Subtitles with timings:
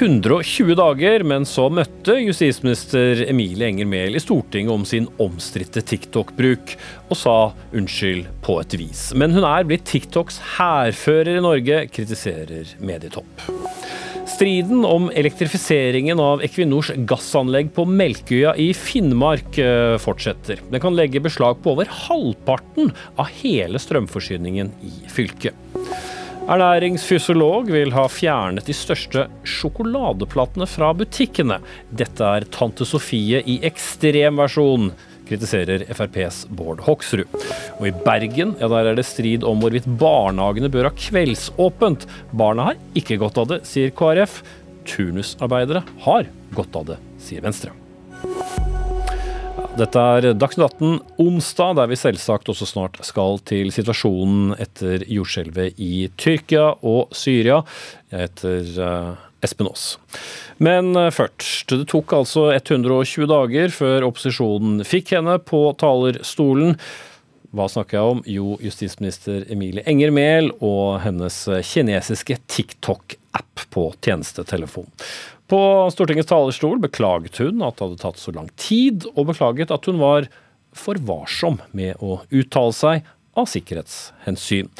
[0.00, 6.72] 120 dager, men så møtte justisminister Emilie Enger Mehl i Stortinget om sin omstridte TikTok-bruk,
[7.10, 7.34] og sa
[7.76, 9.02] unnskyld på et vis.
[9.12, 13.44] Men hun er blitt TikToks hærfører i Norge, kritiserer Medietopp.
[14.30, 20.62] Striden om elektrifiseringen av Equinors gassanlegg på Melkøya i Finnmark eh, fortsetter.
[20.72, 25.52] Den kan legge beslag på over halvparten av hele strømforsyningen i fylket.
[26.48, 31.60] Ernæringsfysiolog vil ha fjernet de største sjokoladeplatene fra butikkene.
[31.92, 34.90] Dette er Tante Sofie i ekstremversjon,
[35.28, 37.28] kritiserer FrPs Bård Hoksrud.
[37.78, 42.08] Og i Bergen ja, der er det strid om hvorvidt barnehagene bør ha kveldsåpent.
[42.32, 44.40] Barna har ikke godt av det, sier KrF.
[44.90, 47.76] Turnusarbeidere har godt av det, sier Venstre.
[49.78, 55.78] Dette er Dagsnytt 18 onsdag, der vi selvsagt også snart skal til situasjonen etter jordskjelvet
[55.78, 57.60] i Tyrkia og Syria.
[58.10, 59.12] Jeg heter uh,
[59.46, 59.92] Espen Aas.
[60.58, 61.70] Men uh, først.
[61.70, 66.74] Det tok altså 120 dager før opposisjonen fikk henne på talerstolen.
[67.54, 68.26] Hva snakker jeg om?
[68.30, 74.90] Jo, justisminister Emilie Enger Mehl og hennes kinesiske TikTok-app på tjenestetelefon.
[75.50, 79.88] På Stortingets talerstol beklaget hun at det hadde tatt så lang tid, og beklaget at
[79.90, 80.28] hun var
[80.76, 84.70] for varsom med å uttale seg av sikkerhetshensyn.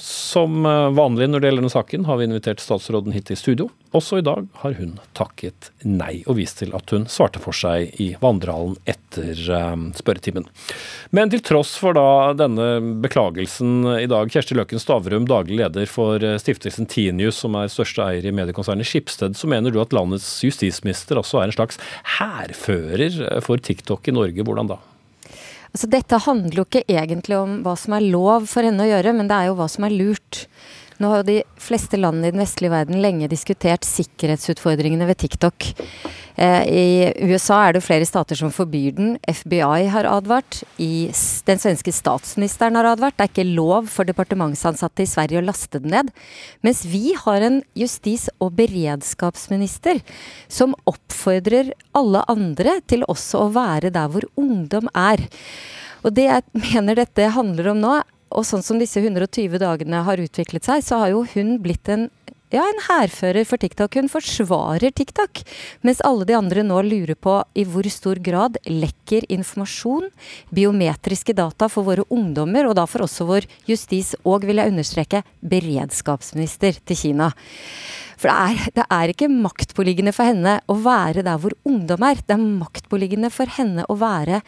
[0.00, 3.66] Som eh, vanlig når det gjelder denne saken, har vi invitert statsråden hit til studio.
[3.94, 7.94] Også i dag har hun takket nei, og vist til at hun svarte for seg
[8.02, 10.48] i vandrehallen etter eh, spørretimen.
[11.14, 16.22] Men til tross for da denne beklagelsen i dag, Kjersti Løken Stavrum, daglig leder for
[16.22, 20.40] eh, stiftelsen Tinius, som er største eier i mediekonsernet Skipsted, så mener du at landets
[20.46, 21.78] justisminister også er en slags
[22.18, 24.42] hærfører for TikTok i Norge.
[24.42, 24.80] Hvordan da?
[25.74, 29.14] Altså, dette handler jo ikke egentlig om hva som er lov for henne å gjøre,
[29.18, 30.44] men det er jo hva som er lurt.
[31.02, 35.72] Nå har jo de fleste landene i den vestlige verden lenge diskutert sikkerhetsutfordringene ved TikTok.
[36.34, 36.86] Eh, I
[37.30, 39.12] USA er det flere stater som forbyr den.
[39.26, 40.62] FBI har advart.
[40.82, 41.10] I,
[41.46, 43.16] den svenske statsministeren har advart.
[43.18, 46.10] Det er ikke lov for departementsansatte i Sverige å laste den ned.
[46.66, 50.02] Mens vi har en justis- og beredskapsminister
[50.48, 55.22] som oppfordrer alle andre til også å være der hvor ungdom er.
[56.04, 57.94] Og det jeg mener dette handler om nå,
[58.34, 62.08] og sånn som disse 120 dagene har utviklet seg, så har jo hun blitt en
[62.54, 63.96] ja, en hærfører for TikTok.
[63.98, 65.40] Hun forsvarer TikTok,
[65.82, 70.06] mens alle de andre nå lurer på i hvor stor grad lekker informasjon,
[70.54, 75.24] biometriske data for våre ungdommer, og da for også vår justis- og, vil jeg understreke,
[75.42, 77.32] beredskapsminister til Kina.
[78.24, 82.22] For det er, det er, ikke maktpåliggende for henne å være der hvor ungdom er.
[82.24, 84.38] Det er maktpåliggende for henne å være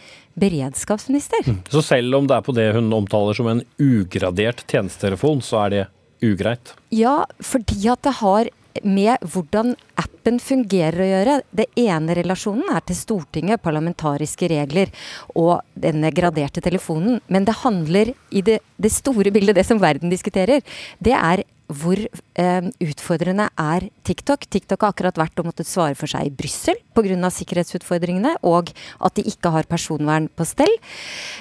[0.40, 1.44] beredskapsminister.
[1.44, 1.58] Mm.
[1.68, 5.74] Så selv om det er på det hun omtaler som en ugradert tjenestetelefon, så er
[5.74, 5.82] det
[6.24, 6.72] ugreit?
[6.88, 8.48] Ja, fordi at det har
[8.84, 11.34] med hvordan appen fungerer å gjøre.
[11.60, 14.92] Det ene relasjonen er til Stortinget, parlamentariske regler
[15.36, 17.20] og denne graderte telefonen.
[17.28, 20.64] Men det handler i det, det store bildet, det som verden diskuterer,
[21.04, 24.46] det er hvor eh, utfordrende er TikTok.
[24.50, 27.30] TikTok har akkurat vært og måttet svare for seg i Brussel pga.
[27.32, 30.72] sikkerhetsutfordringene, og at de ikke har personvern på stell.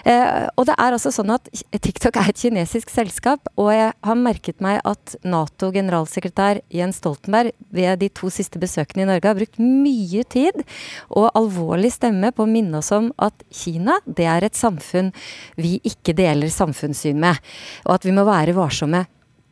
[0.03, 4.19] Eh, og det er altså sånn at TikTok er et kinesisk selskap, og jeg har
[4.19, 9.59] merket meg at Nato-generalsekretær Jens Stoltenberg ved de to siste besøkene i Norge har brukt
[9.61, 10.63] mye tid
[11.09, 15.11] og alvorlig stemme på å minne oss om at Kina det er et samfunn
[15.59, 17.37] vi ikke deler samfunnssyn med,
[17.85, 19.05] og at vi må være varsomme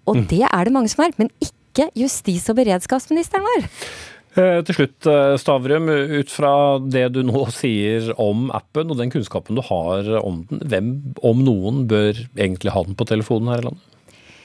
[0.09, 0.25] og mm.
[0.31, 3.69] det er det mange som er, men ikke justis- og beredskapsministeren vår.
[4.33, 9.13] Eh, til slutt, eh, Stavrum, ut fra det du nå sier om appen og den
[9.13, 13.63] kunnskapen du har om den, hvem om noen bør egentlig ha den på telefonen her
[13.63, 13.92] i landet?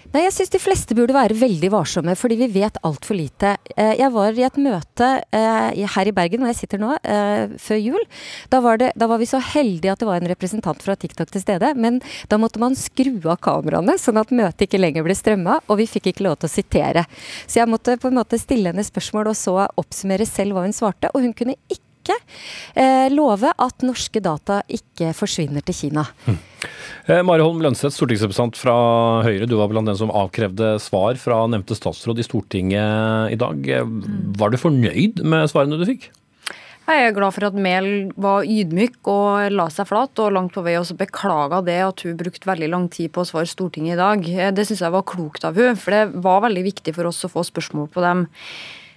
[0.08, 3.50] Nei, jeg syns de fleste burde være veldig varsomme, fordi vi vet altfor lite.
[3.74, 7.52] Eh, jeg var i et møte eh, her i Bergen, hvor jeg sitter nå, eh,
[7.60, 8.06] før jul.
[8.48, 11.34] Da var, det, da var, vi så heldige at det var en representant fra TikTok
[11.34, 11.74] til stede.
[11.76, 12.00] Men
[12.32, 15.58] da måtte man skru av kameraene, sånn at møtet ikke lenger ble strømma.
[15.68, 17.04] Og vi fikk ikke lov til å sitere.
[17.44, 20.76] Så jeg måtte på en måte stille henne spørsmål og så oppsummere selv hva hun
[20.76, 21.12] svarte.
[21.12, 22.18] Og hun kunne ikke ikke
[22.80, 26.06] eh, love at norske data ikke forsvinner til Kina.
[26.26, 26.38] Mm.
[27.08, 28.76] Eh, Mari Holm Lønseth, stortingsrepresentant fra
[29.24, 29.48] Høyre.
[29.48, 33.68] Du var blant den som avkrevde svar fra nevnte statsråd i Stortinget i dag.
[33.88, 34.00] Mm.
[34.40, 36.10] Var du fornøyd med svarene du fikk?
[36.88, 40.62] Jeg er glad for at Mehl var ydmyk og la seg flat, og langt på
[40.64, 44.00] vei også beklaga det at hun brukte veldig lang tid på å svare Stortinget i
[44.00, 44.24] dag.
[44.56, 47.32] Det syns jeg var klokt av hun, for det var veldig viktig for oss å
[47.32, 48.24] få spørsmål på dem.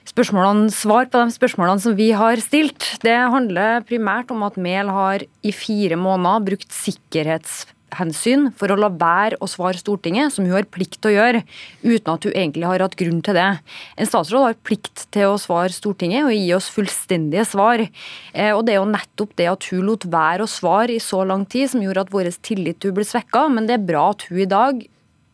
[0.10, 2.88] Spørsmålene, svar på de spørsmålene som vi har stilt.
[3.06, 8.90] Det handler primært om at Mehl har i fire måneder brukt sikkerhetshensyn for å la
[8.90, 11.44] være å svare Stortinget, som hun har plikt til å gjøre,
[11.86, 13.46] uten at hun egentlig har hatt grunn til det.
[13.94, 17.86] En statsråd har plikt til å svare Stortinget og gi oss fullstendige svar.
[18.34, 21.22] Eh, og Det er jo nettopp det at hun lot være å svare i så
[21.30, 23.46] lang tid, som gjorde at vår tillit til henne ble svekka.
[23.54, 24.82] Men det er bra at hun i dag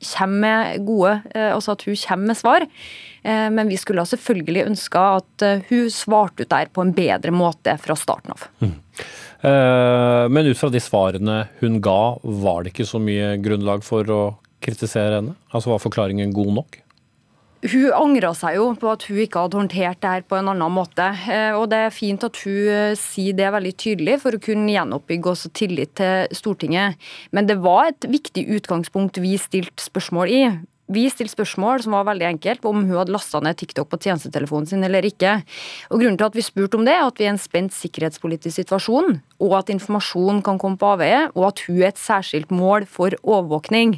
[0.03, 2.65] kommer med gode, eh, altså at hun kommer med svar.
[3.23, 7.77] Eh, men vi skulle selvfølgelig ønska at hun svarte ut der på en bedre måte
[7.81, 8.49] fra starten av.
[8.61, 8.75] Mm.
[9.41, 14.09] Eh, men ut fra de svarene hun ga, var det ikke så mye grunnlag for
[14.09, 14.21] å
[14.63, 15.37] kritisere henne?
[15.53, 16.79] Altså Var forklaringen god nok?
[17.65, 20.73] Hun angra seg jo på at hun ikke hadde håndtert det her på en annen
[20.75, 21.07] måte.
[21.25, 24.69] Eh, og Det er fint at hun eh, sier det veldig tydelig for å kunne
[24.75, 27.01] gjenoppbygge også tillit til Stortinget.
[27.33, 30.43] Men det var et viktig utgangspunkt vi stilte spørsmål i.
[30.87, 34.69] Vi stilte spørsmål som var veldig enkelt, om hun hadde lasta ned TikTok på tjenestetelefonen
[34.69, 35.41] sin eller ikke.
[35.91, 37.75] Og Grunnen til at vi spurte om det, er at vi er i en spent
[37.75, 42.53] sikkerhetspolitisk situasjon, og at informasjon kan komme på avveie, og at hun er et særskilt
[42.55, 43.97] mål for overvåkning.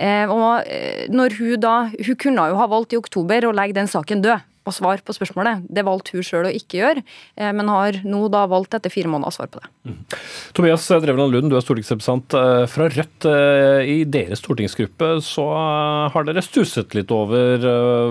[0.00, 3.76] Eh, og eh, når Hun da, hun kunne jo ha valgt i oktober å legge
[3.76, 5.64] den saken død og svar på spørsmålet.
[5.72, 7.04] Det valgte hun sjøl å ikke gjøre,
[7.36, 9.70] eh, men har nå da valgt etter fire måneder å svare på det.
[9.88, 9.98] Mm.
[10.56, 13.28] Tobias Drevland Lund, du er stortingsrepresentant eh, fra Rødt.
[13.30, 15.46] Eh, I deres stortingsgruppe så
[16.12, 17.64] har dere stusset litt over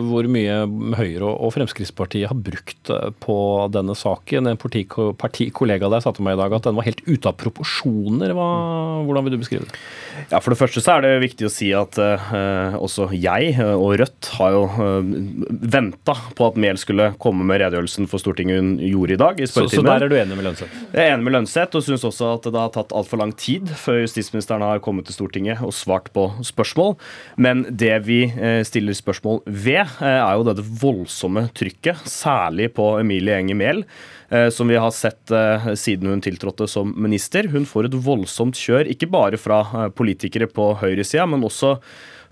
[0.06, 0.62] hvor mye
[0.98, 2.92] Høyre og Fremskrittspartiet har brukt
[3.24, 3.38] på
[3.74, 4.50] denne saken.
[4.50, 8.34] En partikollega der sa til meg i dag at den var helt ute av proporsjoner.
[8.38, 8.50] Hva,
[9.08, 9.80] hvordan vil du beskrive det?
[10.30, 13.96] Ja, For det første så er det viktig å si at uh, også jeg og
[14.02, 15.14] Rødt har jo uh,
[15.50, 19.40] venta på at Mehl skulle komme med redegjørelsen for Stortinget hun gjorde i dag.
[19.40, 20.82] i så, så, der er du enig med Lønseth?
[20.94, 23.70] Jeg er enig med Lønseth, og syns også at det har tatt altfor lang tid
[23.80, 26.96] før justisministeren har kommet til Stortinget og svart på spørsmål.
[27.38, 33.38] Men det vi uh, stiller spørsmål ved, er jo dette voldsomme trykket, særlig på Emilie
[33.44, 33.86] Enger Mehl.
[34.30, 37.48] Eh, som vi har sett eh, siden hun tiltrådte som minister.
[37.50, 41.80] Hun får et voldsomt kjør, ikke bare fra eh, politikere på høyresida, men også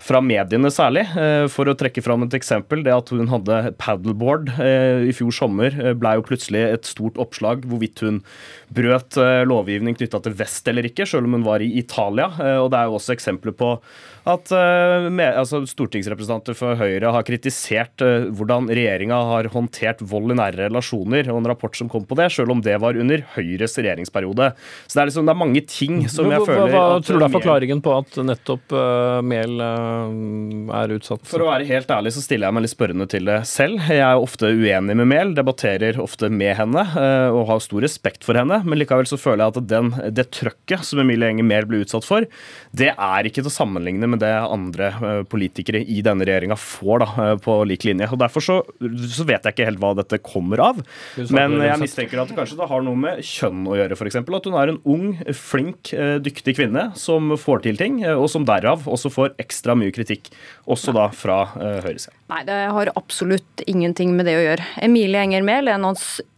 [0.02, 1.04] fra mediene særlig.
[1.52, 2.84] For å trekke fram et eksempel.
[2.86, 8.04] Det at hun hadde paddleboard i fjor sommer, ble jo plutselig et stort oppslag hvorvidt
[8.06, 8.20] hun
[8.74, 9.18] brøt
[9.48, 12.30] lovgivning knytta til vest eller ikke, selv om hun var i Italia.
[12.62, 13.74] Og det er jo også eksempler på
[14.28, 15.08] at uh,
[15.38, 21.30] altså, stortingsrepresentanter for Høyre har kritisert uh, hvordan regjeringa har håndtert vold i nære relasjoner,
[21.32, 24.50] og en rapport som kom på det, selv om det var under Høyres regjeringsperiode.
[24.86, 27.28] Så det er, liksom, det er mange ting som jeg føler Hva, hva tror du
[27.28, 29.56] er forklaringen på at nettopp uh, Mehl
[30.78, 31.24] er utsatt?
[31.28, 33.82] For å være helt ærlig så stiller jeg meg litt spørrende til det selv.
[33.88, 36.84] Jeg er ofte uenig med Mehl, debatterer ofte med henne
[37.32, 40.86] og har stor respekt for henne, men likevel så føler jeg at den, det trøkket
[40.86, 42.26] som Emilie Enger Mehl ble utsatt for,
[42.76, 47.02] det er ikke til å sammenligne med det andre eh, politikere i denne regjeringa får
[47.02, 48.10] da, eh, på lik linje.
[48.12, 50.82] Og Derfor så, så, vet jeg ikke helt hva dette kommer av.
[51.34, 54.20] Men jeg mistenker at det kanskje det har noe med kjønn å gjøre, f.eks.
[54.20, 55.06] At hun er en ung,
[55.36, 59.94] flink, eh, dyktig kvinne som får til ting, og som derav også får ekstra mye
[59.94, 60.30] kritikk,
[60.68, 62.14] også da fra høyresida.
[62.28, 64.64] Nei, det har absolutt ingenting med det å gjøre.
[64.84, 65.86] Emilie Enger Mehl er en,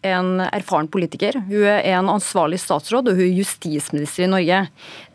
[0.06, 1.40] en erfaren politiker.
[1.48, 4.60] Hun er en ansvarlig statsråd, og hun er justisminister i Norge.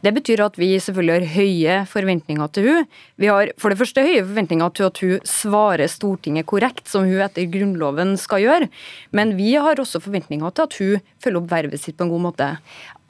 [0.03, 2.89] Det betyr at vi selvfølgelig har høye forventninger til hun.
[3.23, 7.23] Vi har for det første høye forventninger til at hun svarer Stortinget korrekt, som hun
[7.23, 8.67] etter Grunnloven skal gjøre.
[9.15, 12.25] Men vi har også forventninger til at hun følger opp vervet sitt på en god
[12.27, 12.51] måte.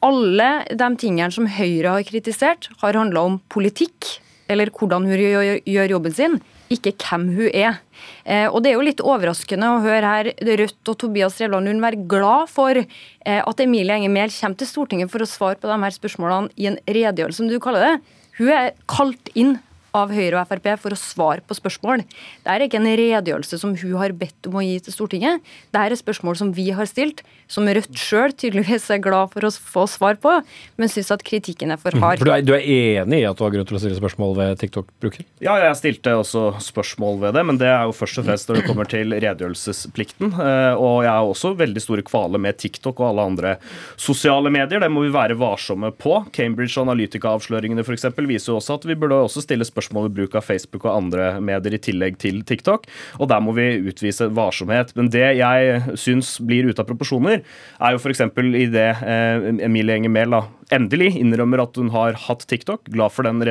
[0.06, 4.20] Alle de tingene som Høyre har kritisert, har handla om politikk,
[4.52, 6.40] eller hvordan hun gjør jobben sin
[6.74, 7.80] ikke hvem hun er.
[8.25, 11.84] Eh, og Det er jo litt overraskende å høre her Rødt og Tobias Drevland Lund
[11.84, 15.70] være glad for eh, at Emilie Enger Mehl kommer til Stortinget for å svare på
[15.70, 18.18] de her spørsmålene i en redegjørelse, som du kaller det.
[18.40, 19.58] Hun er kalt inn
[19.96, 22.04] av Høyre og Frp for å svare på spørsmål.
[22.44, 25.44] Det er ikke en redegjørelse som hun har bedt om å gi til Stortinget.
[25.74, 29.52] Det er spørsmål som vi har stilt, som Rødt sjøl tydeligvis er glad for å
[29.54, 30.34] få svar på,
[30.80, 32.22] men syns at kritikken er for hard.
[32.22, 34.36] For du er, du er, enig i at du har grunn til å stille spørsmål
[34.40, 35.28] ved TikTok-bruker?
[35.46, 38.60] Ja, jeg stilte også spørsmål ved det, men det er jo først og fremst når
[38.60, 40.34] det kommer til redegjørelsesplikten.
[40.34, 43.56] Eh, og jeg har også veldig store kvaler med TikTok og alle andre
[44.02, 44.82] sosiale medier.
[44.84, 46.18] Det må vi være varsomme på.
[46.36, 48.10] Cambridge Analytica-avsløringene f.eks.
[48.25, 50.96] viser jo også at vi burde også stille spørsmål spørsmål ved bruk av Facebook og
[50.96, 52.88] andre medier i tillegg til TikTok.
[53.20, 54.94] Og der må vi utvise varsomhet.
[54.96, 57.44] Men det jeg syns blir ute av proporsjoner,
[57.80, 58.25] er jo f.eks.
[58.25, 60.36] i det eh, Emilie Enger Mehl
[60.74, 62.89] endelig innrømmer at hun har hatt TikTok.
[62.92, 63.44] Glad for den,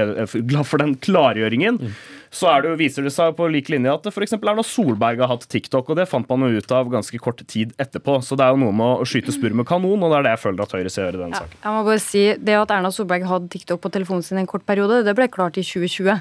[0.48, 1.80] glad for den klargjøringen.
[1.80, 4.34] Mm så det viser det seg på lik linje at f.eks.
[4.36, 7.72] Erna Solberg har hatt TikTok, og det fant man jo ut av ganske kort tid
[7.80, 8.18] etterpå.
[8.26, 10.32] Så det er jo noe med å skyte spurv med kanon, og det er det
[10.34, 11.62] jeg føler at Høyre skal gjøre i denne Ja, saken.
[11.62, 14.66] jeg må bare si, Det at Erna Solberg hadde TikTok på telefonen sin en kort
[14.66, 16.20] periode, det ble klart i 2020.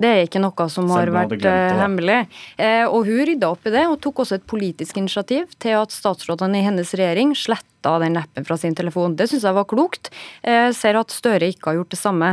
[0.00, 2.20] Det er ikke noe som har vært glemt det, eh, hemmelig.
[2.58, 5.90] Eh, og hun rydda opp i det, og tok også et politisk initiativ til at
[5.90, 7.64] statsrådene i hennes regjering sletta
[8.02, 9.16] den appen fra sin telefon.
[9.16, 10.10] Det syns jeg var klokt.
[10.44, 12.30] Jeg ser at Støre ikke har gjort det samme.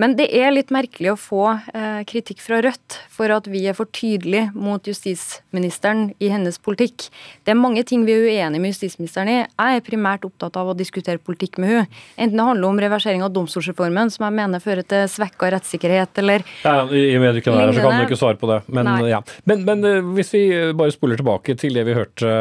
[0.00, 3.76] Men det er litt merkelig å få eh, kritikk fra Rødt for at vi er
[3.76, 7.08] for tydelige mot justisministeren i hennes politikk.
[7.44, 9.38] Det er mange ting vi er uenige med justisministeren i.
[9.42, 11.98] Jeg er primært opptatt av å diskutere politikk med hun.
[12.16, 16.44] Enten det handler om reversering av domstolsreformen, som jeg mener fører til svekka rettssikkerhet, eller
[16.64, 18.60] Ja, I og med du ikke er her, så kan du ikke svare på det.
[18.68, 19.22] Men, ja.
[19.48, 20.44] men, men eh, hvis vi
[20.76, 22.34] bare spoler tilbake til det vi hørte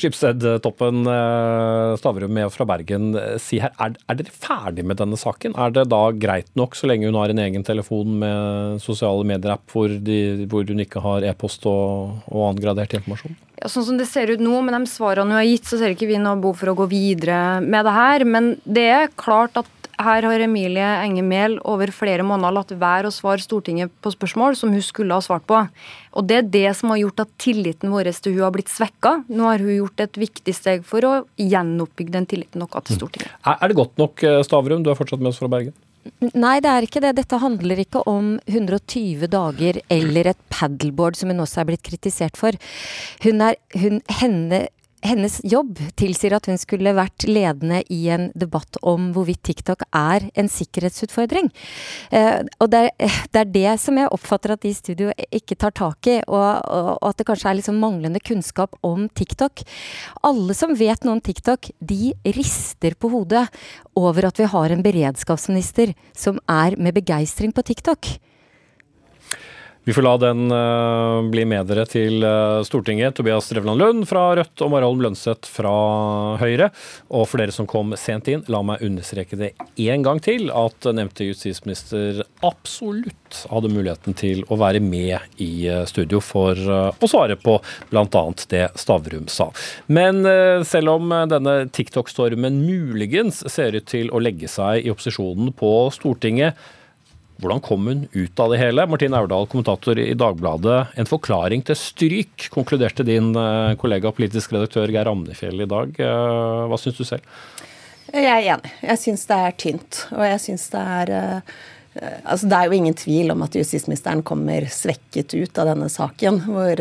[0.00, 3.74] Skipsted-toppen eh, Stavrum med fra Bergen eh, si her.
[3.82, 5.56] Er, er dere ferdig med denne saken?
[5.60, 9.74] Er det da greit nok så lenge hun har en egen telefon med sosiale medier-app
[9.74, 9.92] hvor,
[10.50, 13.36] hvor hun ikke har e-post og, og annen gradert informasjon?
[13.60, 15.94] Ja, sånn som det ser ut nå, med de svarene hun har gitt, så ser
[15.94, 18.26] ikke vi noe behov for å gå videre med det her.
[18.28, 23.10] Men det er klart at her har Emilie Enge Mehl over flere måneder latt være
[23.10, 25.60] å svare Stortinget på spørsmål som hun skulle ha svart på.
[26.14, 29.16] Og det er det som har gjort at tilliten vår til hun har blitt svekka.
[29.28, 33.34] Nå har hun gjort et viktig steg for å gjenoppbygge den tilliten noe til Stortinget.
[33.44, 34.84] Er, er det godt nok, eh, Stavrum?
[34.84, 35.74] Du er fortsatt med oss fra Bergen.
[36.34, 37.14] Nei, det er ikke det.
[37.16, 42.36] Dette handler ikke om 120 dager eller et paddleboard, som hun også er blitt kritisert
[42.36, 42.56] for.
[43.24, 44.66] Hun er, hun, henne,
[45.04, 50.28] hennes jobb tilsier at hun skulle vært ledende i en debatt om hvorvidt TikTok er
[50.38, 51.50] en sikkerhetsutfordring.
[52.14, 55.58] Eh, og det er, det er det som jeg oppfatter at de i studio ikke
[55.60, 59.64] tar tak i, og, og, at det kanskje er liksom manglende kunnskap om TikTok.
[60.24, 63.46] Alle som vet noe om TikTok, de rister på hodet
[63.98, 68.16] over at vi har en beredskapsminister som er med begeistring på TikTok.
[69.86, 73.18] Vi får la den eh, bli med dere til eh, Stortinget.
[73.18, 75.72] Tobias Drevland Lund fra Rødt og Marholm Lønseth fra
[76.40, 76.70] Høyre.
[77.12, 79.50] Og for dere som kom sent inn, la meg understreke det
[79.84, 85.82] en gang til at nevnte justisminister absolutt hadde muligheten til å være med i eh,
[85.90, 87.58] studio for å svare på
[87.90, 88.22] bl.a.
[88.48, 89.50] det Stavrum sa.
[89.92, 90.24] Men
[90.64, 96.56] selv om denne TikTok-stormen muligens ser ut til å legge seg i opposisjonen på Stortinget,
[97.44, 98.86] hvordan kom hun ut av det hele?
[98.88, 100.94] Martin Aurdal, kommentator i Dagbladet.
[100.96, 105.92] En forklaring til stryk, konkluderte din eh, kollega politisk redaktør Geir Amnefjell i dag.
[106.00, 107.28] Eh, Hva syns du selv?
[108.14, 108.72] Jeg er enig.
[108.80, 110.02] Jeg syns det er tynt.
[110.16, 111.56] Og jeg syns det er eh,
[111.94, 116.40] Altså, det er jo ingen tvil om at justisministeren kommer svekket ut av denne saken,
[116.50, 116.80] hvor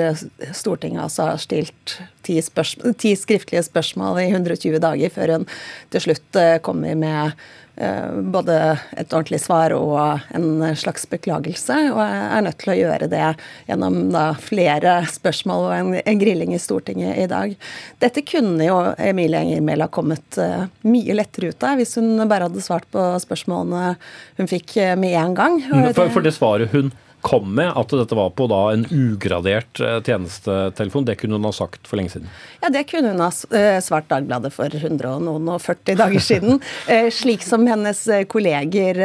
[0.58, 1.94] Stortinget altså har stilt
[2.26, 5.46] ti, spørsmål, ti skriftlige spørsmål i 120 dager før hun
[5.94, 7.38] til slutt kommer med
[7.74, 8.56] både
[8.94, 13.30] et ordentlig svar og en slags beklagelse, og jeg er nødt til å gjøre det
[13.66, 13.98] gjennom
[14.44, 17.56] flere spørsmål og en, en grilling i Stortinget i dag.
[18.04, 22.28] Dette kunne jo Emilie Enger Mehl ha kommet eh, mye lettere ut av hvis hun
[22.30, 23.96] bare hadde svart på spørsmålene
[24.38, 25.58] hun fikk eh, med en gang.
[25.98, 30.00] For, for det svaret hun kom med, at dette var på da en ugradert eh,
[30.04, 32.28] tjenestetelefon, det kunne hun ha sagt for lenge siden.
[32.60, 36.24] Ja, det kunne hun ha eh, svart Dagbladet for 100 og noen og 40 dager
[36.24, 36.60] siden.
[36.94, 38.00] Eh, Slik som hennes
[38.30, 38.98] kolleger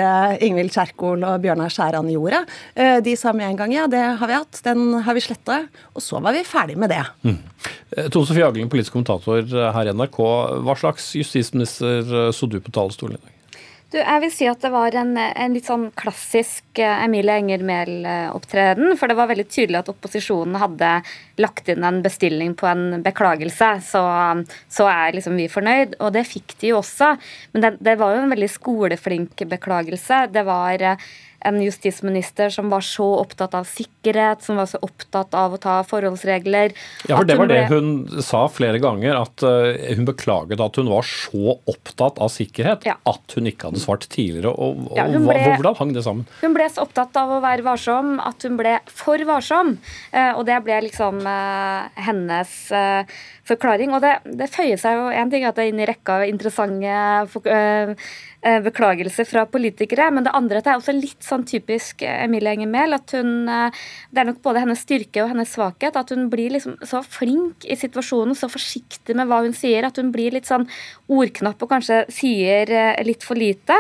[0.43, 2.41] Ingvild Kjerkol og Bjørnar Skjæran gjorde.
[3.05, 5.61] De sa med en gang ja, det har vi hatt, den har vi sletta.
[5.95, 7.05] Og så var vi ferdig med det.
[7.23, 7.39] Mm.
[8.11, 10.21] Tone Sofie Agling, politisk kommentator her i NRK.
[10.67, 13.38] Hva slags justisminister så du på talerstolen i dag?
[13.89, 17.63] Du, jeg vil si at det var en, en litt sånn klassisk eh, Emilie Enger
[17.65, 18.93] Mehl-opptreden.
[19.01, 20.91] For det var veldig tydelig at opposisjonen hadde
[21.41, 23.71] lagt inn en bestilling på en beklagelse.
[23.89, 24.03] Så,
[24.69, 27.15] så er liksom vi fornøyd, og det fikk de jo også.
[27.55, 30.21] Men det, det var jo en veldig skoleflink beklagelse.
[30.37, 31.09] Det var eh,
[31.47, 35.77] en justisminister som var så opptatt av sikkerhet, som var så opptatt av å ta
[35.87, 36.73] forholdsregler.
[37.07, 40.91] Ja, for det var det hun sa flere ganger, at eh, hun beklaget at hun
[40.91, 42.97] var så opptatt av sikkerhet Ja.
[43.07, 44.51] at hun ikke hadde svart tidligere.
[44.51, 46.27] Og, og Ja, ble- hvordan hang det sammen?
[46.43, 49.77] Hun ble så opptatt av å være varsom at hun ble for varsom.
[50.13, 52.57] Eh, og det ble liksom eh, hennes
[53.49, 53.95] forklaring.
[53.97, 56.27] Og det, det føyer seg jo En ting at det er inn i rekka av
[56.29, 57.97] interessante
[58.43, 62.25] eh, beklagelser fra politikere, men det andre at det er også litt sånn typisk eh,
[62.25, 62.97] Emilie Enger Mehl.
[62.97, 63.79] At hun eh,
[64.11, 65.99] Det er nok både hennes styrke og hennes svakhet.
[65.99, 69.87] At hun blir liksom så flink i situasjonen, så forsiktig med hva hun sier.
[69.89, 70.69] At hun blir litt sånn
[71.09, 72.71] ordknapp og kanskje sier
[73.07, 73.77] litt for lite.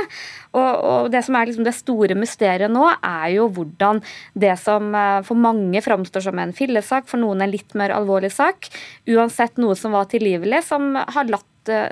[0.56, 4.00] Og, og det som er liksom det store mysteriet nå, er jo hvordan
[4.38, 4.94] det som
[5.26, 8.70] for mange framstår som en fillesak, for noen en litt mer alvorlig sak,
[9.08, 11.46] uansett noe som var tilgivelig, som har latt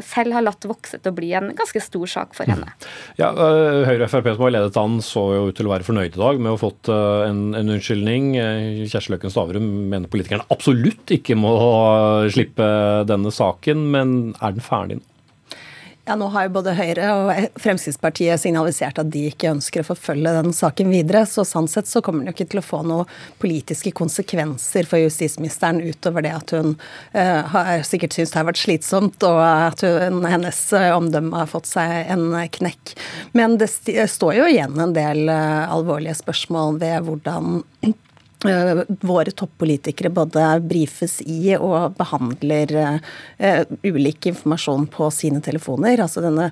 [0.04, 2.68] selv har latt vokse til å bli en ganske stor sak for henne.
[3.20, 6.16] Ja, Høyre og Frp som har ledet an, så jo ut til å være fornøyd
[6.16, 8.32] i dag med å ha fått en, en unnskyldning.
[8.86, 11.56] Kjersti Løkken Stavrum mener politikerne absolutt ikke må
[12.32, 12.70] slippe
[13.08, 15.06] denne saken, men er den ferdig nå?
[16.08, 20.36] Ja, Nå har jo både Høyre og Fremskrittspartiet signalisert at de ikke ønsker å forfølge
[20.36, 21.24] den saken videre.
[21.26, 23.10] så Sånn sett så kommer den jo ikke til å få noen
[23.42, 28.62] politiske konsekvenser for justisministeren utover det at hun uh, har sikkert syntes det har vært
[28.62, 32.94] slitsomt, og at hun, hennes uh, omdømme har fått seg en knekk.
[33.34, 33.72] Men det
[34.14, 37.92] står jo igjen en del uh, alvorlige spørsmål ved hvordan Eh,
[39.00, 46.02] våre toppolitikere både brifes i og behandler uh, ulik informasjon på sine telefoner.
[46.02, 46.50] Altså denne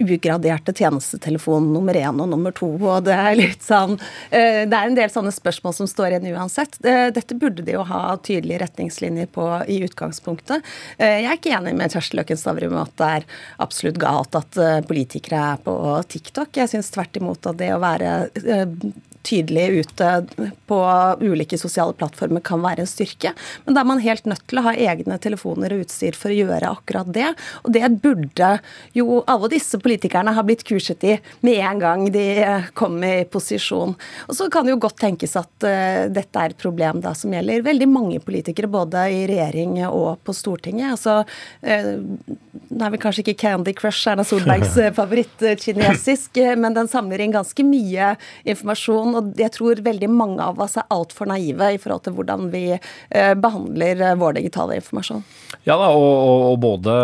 [0.00, 2.70] ugraderte tjenestetelefonen nummer én og nummer to.
[2.80, 6.30] og Det er litt sånn, uh, det er en del sånne spørsmål som står igjen
[6.32, 6.78] uansett.
[6.80, 10.64] Dette burde de jo ha tydelige retningslinjer på i utgangspunktet.
[10.98, 13.28] Jeg er ikke enig med Kjersti Løken Stavrum at det er
[13.62, 14.56] absolutt galt at
[14.88, 15.76] politikere er på
[16.08, 16.56] TikTok.
[16.56, 18.16] Jeg syns tvert imot at det å være
[19.26, 20.10] tydelig ute
[20.70, 20.78] på
[21.20, 23.32] ulike sosiale plattformer kan være en styrke.
[23.64, 26.36] Men da er man helt nødt til å ha egne telefoner og utstyr for å
[26.36, 27.28] gjøre akkurat det.
[27.64, 28.52] Og det burde
[28.96, 31.16] jo alle disse politikerne ha blitt kurset i
[31.46, 32.26] med en gang de
[32.78, 33.96] kom i posisjon.
[34.26, 37.34] Og så kan det jo godt tenkes at uh, dette er et problem da som
[37.34, 40.96] gjelder veldig mange politikere, både i regjering og på Stortinget.
[40.96, 41.18] Altså,
[41.66, 41.92] uh,
[42.66, 47.34] nå er vel kanskje ikke Candy Crush Erna Solbergs favoritt kinesisk, men den samler inn
[47.34, 48.14] ganske mye
[48.48, 52.48] informasjon og jeg tror veldig mange av oss er altfor naive i forhold til hvordan
[52.52, 55.24] vi eh, behandler eh, vår digitale informasjon.
[55.66, 56.94] Ja da, og, og, og både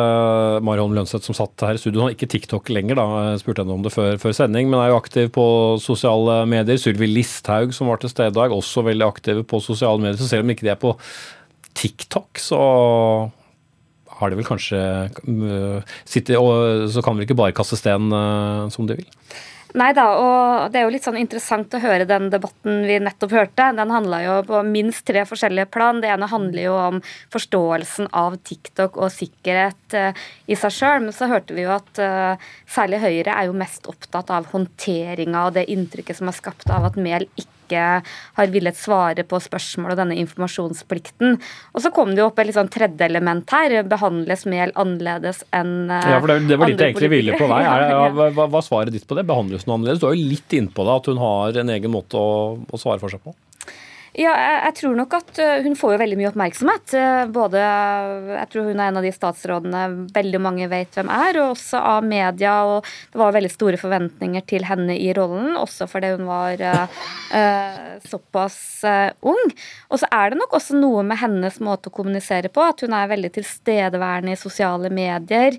[0.64, 3.94] Marion Lønseth som satt her i studio, ikke TikTok lenger, da, spurte henne om det
[3.94, 5.46] før, før, sending, men er jo aktiv på
[5.82, 6.80] sosiale medier.
[6.80, 10.20] Sylvi Listhaug som var til stede i dag, også veldig aktiv på sosiale medier.
[10.20, 10.96] Så selv om ikke de er på
[11.78, 12.60] TikTok, så
[14.20, 14.78] har de vel kanskje
[16.06, 18.12] sitter, og Så kan de ikke bare kaste sten
[18.70, 19.08] som de vil.
[19.72, 23.32] Nei da, og det er jo litt sånn interessant å høre den debatten vi nettopp
[23.32, 23.70] hørte.
[23.78, 26.02] Den handla jo på minst tre forskjellige plan.
[26.02, 26.98] Det ene handler jo om
[27.32, 31.06] forståelsen av TikTok og sikkerhet uh, i seg sjøl.
[31.06, 35.46] Men så hørte vi jo at uh, særlig Høyre er jo mest opptatt av håndteringa
[35.48, 39.94] og det inntrykket som er skapt av at Mehl ikke har villet svare på spørsmål
[39.94, 41.38] og denne informasjonsplikten.
[41.72, 43.78] Og så kom det jo opp et litt sånn tredje element her.
[43.88, 47.62] Behandles mel annerledes enn uh, Ja, for det, det var litt egentlig ville på vei.
[48.12, 49.24] Hva, hva svaret ditt på det?
[49.28, 50.02] Behandles noe annerledes?
[50.02, 53.00] Du er jo litt innpå det, at hun har en egen måte å, å svare
[53.02, 53.34] for seg på.
[54.12, 56.92] Ja, jeg, tror nok at eh, hun får jo veldig mye oppmerksomhet.
[56.98, 61.38] Eh, både Jeg tror hun er en av de statsrådene veldig mange vet hvem er,
[61.40, 62.58] og også av media.
[62.68, 67.96] Og det var veldig store forventninger til henne i rollen, også fordi hun var uh,
[68.12, 69.54] såpass uh, ung.
[69.88, 72.92] Og så er det nok også noe med hennes måte å kommunisere på, at hun
[72.96, 75.56] er veldig tilstedeværende i sosiale medier,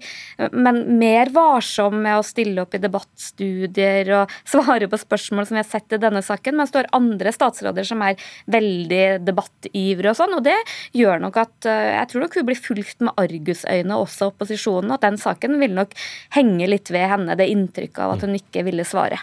[0.54, 5.64] men mer varsom med å stille opp i debattstudier og svare på spørsmål som vi
[5.64, 10.18] har sett i denne saken, mens det er andre statsråder som er veldig debattivrig og
[10.20, 10.38] sånn.
[10.38, 10.58] Og det
[10.98, 14.96] gjør nok at eh, jeg tror nok hun blir fulgt med argusøyne, også opposisjonen.
[14.96, 15.96] At den saken vil nok
[16.36, 19.22] henge litt ved henne, det inntrykket av at hun ikke ville svare.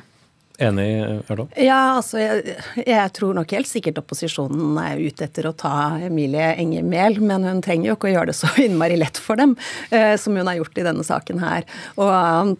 [0.60, 0.88] Enig,
[1.32, 1.46] Erdal?
[1.56, 6.50] Ja, altså jeg, jeg, tror nok helt sikkert opposisjonen er ute etter å ta Emilie
[6.60, 9.56] Enger Mehl, men hun trenger jo ikke å gjøre det så innmari lett for dem,
[9.88, 11.64] eh, som hun har gjort i denne saken her.
[11.96, 12.58] Og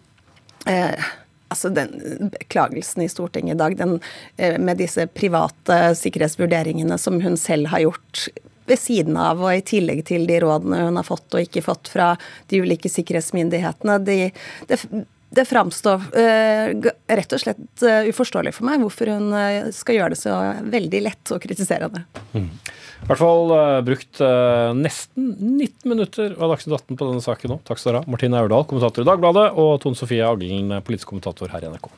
[0.71, 1.11] eh,
[1.51, 3.99] altså den beklagelsen i Stortinget i dag, den,
[4.37, 8.27] eh, med disse private sikkerhetsvurderingene som hun selv har gjort
[8.69, 11.91] ved siden av og i tillegg til de rådene hun har fått og ikke fått
[11.91, 12.13] fra
[12.51, 14.19] de ulike sikkerhetsmyndighetene, de,
[14.69, 14.79] det,
[15.31, 20.11] det framstår uh, rett og slett uh, uforståelig for meg hvorfor hun uh, skal gjøre
[20.11, 20.35] det så
[20.67, 22.03] veldig lett å kritisere henne.
[22.35, 22.49] Mm.
[23.01, 24.19] I hvert fall brukt
[24.77, 27.57] nesten 19 minutter av Dagsnytt 18 på denne saken nå.
[27.65, 28.11] Takk skal dere ha.
[28.13, 31.89] Martine Aurdal, kommentator i Dagbladet, og Tone Sofie Aglen, politisk kommentator her i NRK.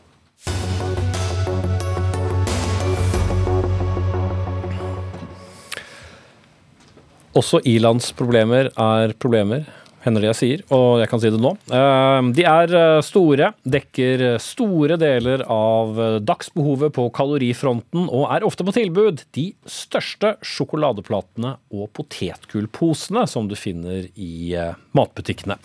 [7.36, 9.68] Også ilandsproblemer er problemer
[10.04, 11.54] hender det jeg sier, og jeg kan si det nå.
[11.76, 18.46] Ehm, de er eh, store, dekker store deler av eh, dagsbehovet på kalorifronten og er
[18.48, 19.24] ofte på tilbud.
[19.38, 25.58] De største sjokoladeplatene og potetgullposene som du finner i eh, matbutikkene.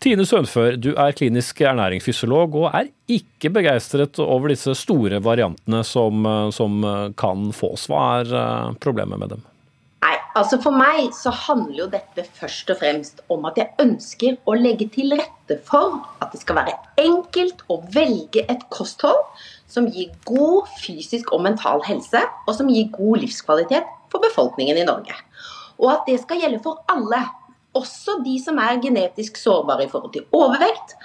[0.00, 6.24] Tine Sønfør, du er klinisk ernæringsfysiolog og er ikke begeistret over disse store variantene som,
[6.54, 6.78] som
[7.18, 7.88] kan fås.
[7.90, 9.49] Hva er problemet med dem?
[10.38, 14.54] Altså For meg så handler jo dette først og fremst om at jeg ønsker å
[14.54, 19.18] legge til rette for at det skal være enkelt å velge et kosthold
[19.70, 24.86] som gir god fysisk og mental helse, og som gir god livskvalitet for befolkningen i
[24.86, 25.14] Norge.
[25.82, 27.20] Og at det skal gjelde for alle,
[27.76, 30.96] også de som er genetisk sårbare i forhold til overvekt.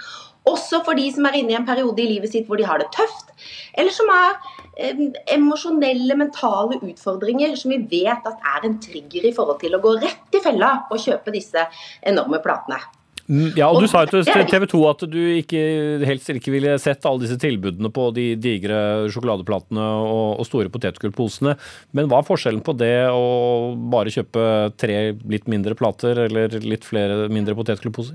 [0.46, 2.78] Også for de som er inne i en periode i livet sitt hvor de har
[2.82, 3.32] det tøft.
[3.74, 9.60] Eller som eh, emosjonelle, mentale utfordringer som vi vet at er en trigger i forhold
[9.62, 11.64] til å gå rett i fella og kjøpe disse
[12.04, 12.80] enorme platene.
[13.26, 15.62] Mm, ja, og Du sa jo til TV 2 at du ikke,
[16.06, 21.56] helst ikke ville sett alle disse tilbudene på de digre sjokoladeplatene og, og store potetgullposene.
[21.96, 24.46] Men hva er forskjellen på det å bare kjøpe
[24.78, 28.14] tre litt mindre plater eller litt flere mindre potetgullposer?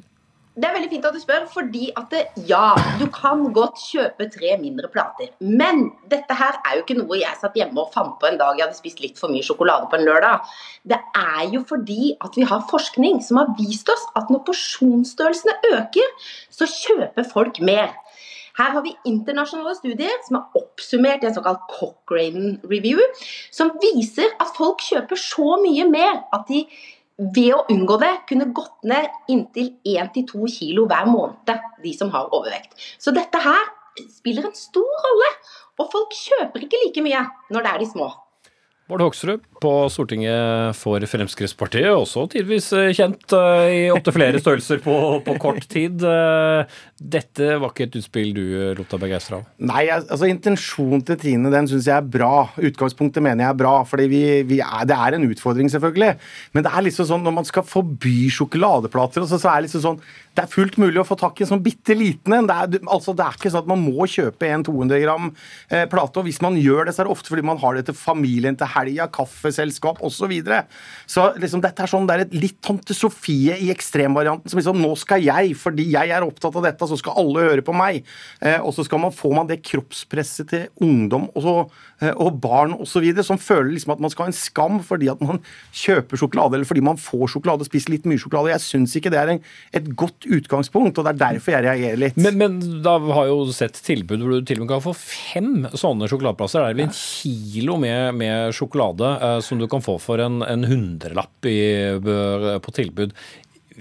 [0.51, 2.11] Det er veldig fint at du spør, fordi at
[2.49, 5.29] ja, du kan godt kjøpe tre mindre plater.
[5.39, 8.59] Men dette her er jo ikke noe jeg satt hjemme og fant på en dag
[8.59, 10.51] jeg hadde spist litt for mye sjokolade på en lørdag.
[10.83, 15.55] Det er jo fordi at vi har forskning som har vist oss at når porsjonsstørrelsene
[15.71, 16.13] øker,
[16.51, 17.95] så kjøper folk mer.
[18.59, 22.99] Her har vi internasjonale studier som er oppsummert i en såkalt Cochrane Review,
[23.55, 26.65] som viser at folk kjøper så mye mer at de
[27.21, 31.51] ved å unngå det kunne gått ned inntil 1-2 kilo hver måned,
[31.83, 32.73] de som har overvekt.
[32.97, 33.69] Så dette her
[34.09, 35.29] spiller en stor rolle.
[35.81, 38.09] Og folk kjøper ikke like mye når det er de små.
[38.91, 44.81] Bård Hoksrud på Stortinget for Fremskrittspartiet, også tidvis eh, kjent eh, i opptil flere størrelser
[44.83, 46.01] på, på, kort tid.
[46.03, 48.41] Eh, dette var ikke et utspill du
[48.75, 49.45] lot deg begeistre av?
[49.69, 52.49] Nei, altså intensjonen til Trine den syns jeg er bra.
[52.59, 53.77] Utgangspunktet mener jeg er bra.
[53.85, 54.43] er,
[54.89, 56.11] Det er en utfordring, selvfølgelig.
[56.51, 59.85] Men det er liksom sånn når man skal forby sjokoladeplater, så, så er det liksom
[59.87, 62.47] sånn det er fullt mulig å få tak i en sånn bitte liten en.
[62.47, 65.27] Det, altså, det er ikke sånn at man må kjøpe en 200 gram
[65.67, 66.21] eh, plate.
[66.21, 68.55] Og hvis man gjør det, så er det ofte fordi man har det til familien,
[68.55, 70.19] til helga, kaffeselskap osv.
[70.21, 70.59] Så, videre.
[71.09, 74.51] så liksom, dette er sånn, det er et litt tante Sofie i ekstremvarianten.
[74.51, 77.65] som liksom, Nå skal jeg, fordi jeg er opptatt av dette, så skal alle høre
[77.65, 78.05] på meg.
[78.39, 81.55] Eh, og så skal man, får man det kroppspresset til ungdom og, så,
[82.05, 83.09] eh, og barn osv.
[83.25, 85.41] som føler liksom at man skal ha en skam fordi at man
[85.73, 88.53] kjøper sjokolade, eller fordi man får sjokolade og spiser litt mye sjokolade.
[88.53, 92.01] Jeg syns ikke det er en, et godt utgangspunkt, og det er derfor jeg reagerer
[92.03, 92.17] litt.
[92.21, 95.51] Men, men da har jo sett tilbud hvor du til og med kan få fem
[95.73, 96.61] sånne sjokoladeplasser.
[96.61, 100.41] Det er vel en kilo med, med sjokolade eh, som du kan få for en,
[100.45, 101.59] en hundrelapp i,
[102.01, 103.15] på tilbud.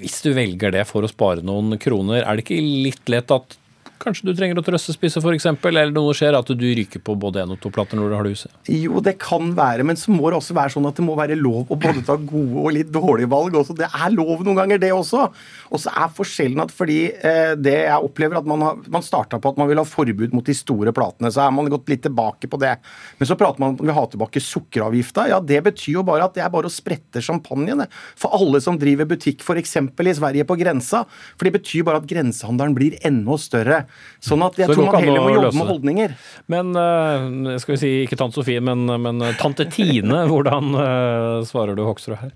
[0.00, 3.59] Hvis du velger det for å spare noen kroner, er det ikke litt lett at
[4.00, 7.50] Kanskje du trenger å trøstespise f.eks., eller noe skjer at du ryker på både én
[7.52, 8.52] og to plater når du har det huset?
[8.72, 11.36] Jo, det kan være, men så må det også være sånn at det må være
[11.36, 13.76] lov å både ta gode og litt dårlige valg også.
[13.76, 15.26] Det er lov noen ganger, det også.
[15.68, 19.36] Og så er forskjellen at fordi eh, det jeg opplever at man, har, man starta
[19.36, 22.04] på at man vil ha forbud mot de store platene, så er man gått litt
[22.08, 22.72] tilbake på det.
[23.20, 25.28] Men så prater man om at man vil ha tilbake sukkeravgifta.
[25.34, 27.84] Ja, det betyr jo bare at det er bare å sprette champagnen
[28.16, 29.76] for alle som driver butikk f.eks.
[29.76, 31.04] i Sverige på grensa.
[31.36, 33.84] For det betyr bare at grensehandelen blir enda større.
[34.24, 36.14] Sånn at jeg så tror man heller må jobbe med holdninger.
[36.52, 41.44] Men uh, skal vi si ikke tante Sofie, men, men eh, tante Tine, hvordan uh,
[41.48, 42.34] svarer du Hoksrud her?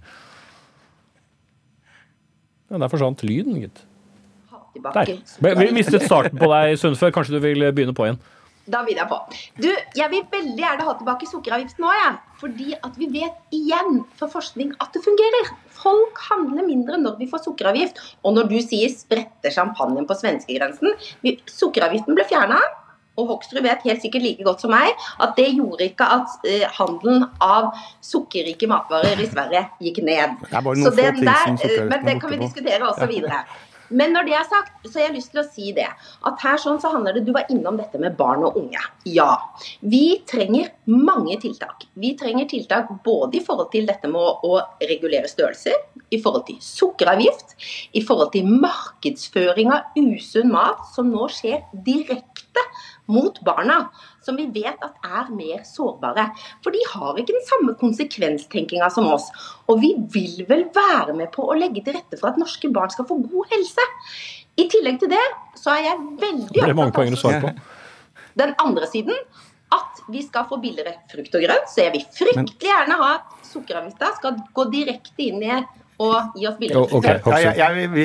[2.72, 3.84] Ja, Der forsvant lyden, gitt.
[4.84, 5.12] Der.
[5.38, 7.12] Vi mistet starten på deg, Sundfør.
[7.14, 8.18] Kanskje du vil begynne på igjen?
[8.70, 9.18] Da vil jeg på.
[9.60, 12.14] Du, jeg vil veldig gjerne ha tilbake sukkeravgiften nå, jeg.
[12.14, 12.38] Ja.
[12.40, 15.50] Fordi at vi vet igjen fra forskning at det fungerer.
[15.74, 18.00] Folk handler mindre når vi får sukkeravgift.
[18.24, 20.96] Og når du sier 'sprette champagnen på svenskegrensen'
[21.48, 22.60] Sukkeravgiften ble fjerna.
[23.16, 24.90] Og Hoksrud vet helt sikkert like godt som meg
[25.22, 27.70] at det gjorde ikke at uh, handelen av
[28.02, 30.34] sukkerrike matvarer i Sverige gikk ned.
[30.42, 33.44] Det er bare noen Så den der, som Men det kan vi diskutere også videre.
[33.88, 35.88] Men når det er sagt, så har jeg lyst til å si det.
[36.28, 38.80] At her sånn så handler det Du var innom dette med barn og unge.
[39.08, 39.36] Ja.
[39.80, 41.86] Vi trenger mange tiltak.
[42.00, 45.76] Vi trenger tiltak både i forhold til dette med å, å regulere størrelser,
[46.14, 47.56] i forhold til sukkeravgift,
[47.96, 52.62] i forhold til markedsføring av usunn mat, som nå skjer direkte
[53.10, 53.84] mot barna,
[54.26, 56.28] som vi vet at er mer sårbare.
[56.64, 59.28] For de har ikke den samme konsekvenstenkinga som oss.
[59.68, 62.92] Og vi vil vel være med på å legge til rette for at norske barn
[62.94, 63.88] skal få god helse.
[64.60, 65.24] I tillegg til det
[65.58, 67.54] så er jeg veldig opptatt av mange poeng å svare på.
[68.40, 69.14] Den andre siden
[69.74, 73.48] at vi skal få billigere frukt og grønt, så jeg vil fryktelig gjerne ha at
[73.48, 75.54] sukkeravgifta skal gå direkte inn i
[76.02, 77.20] og gi oss billigere okay.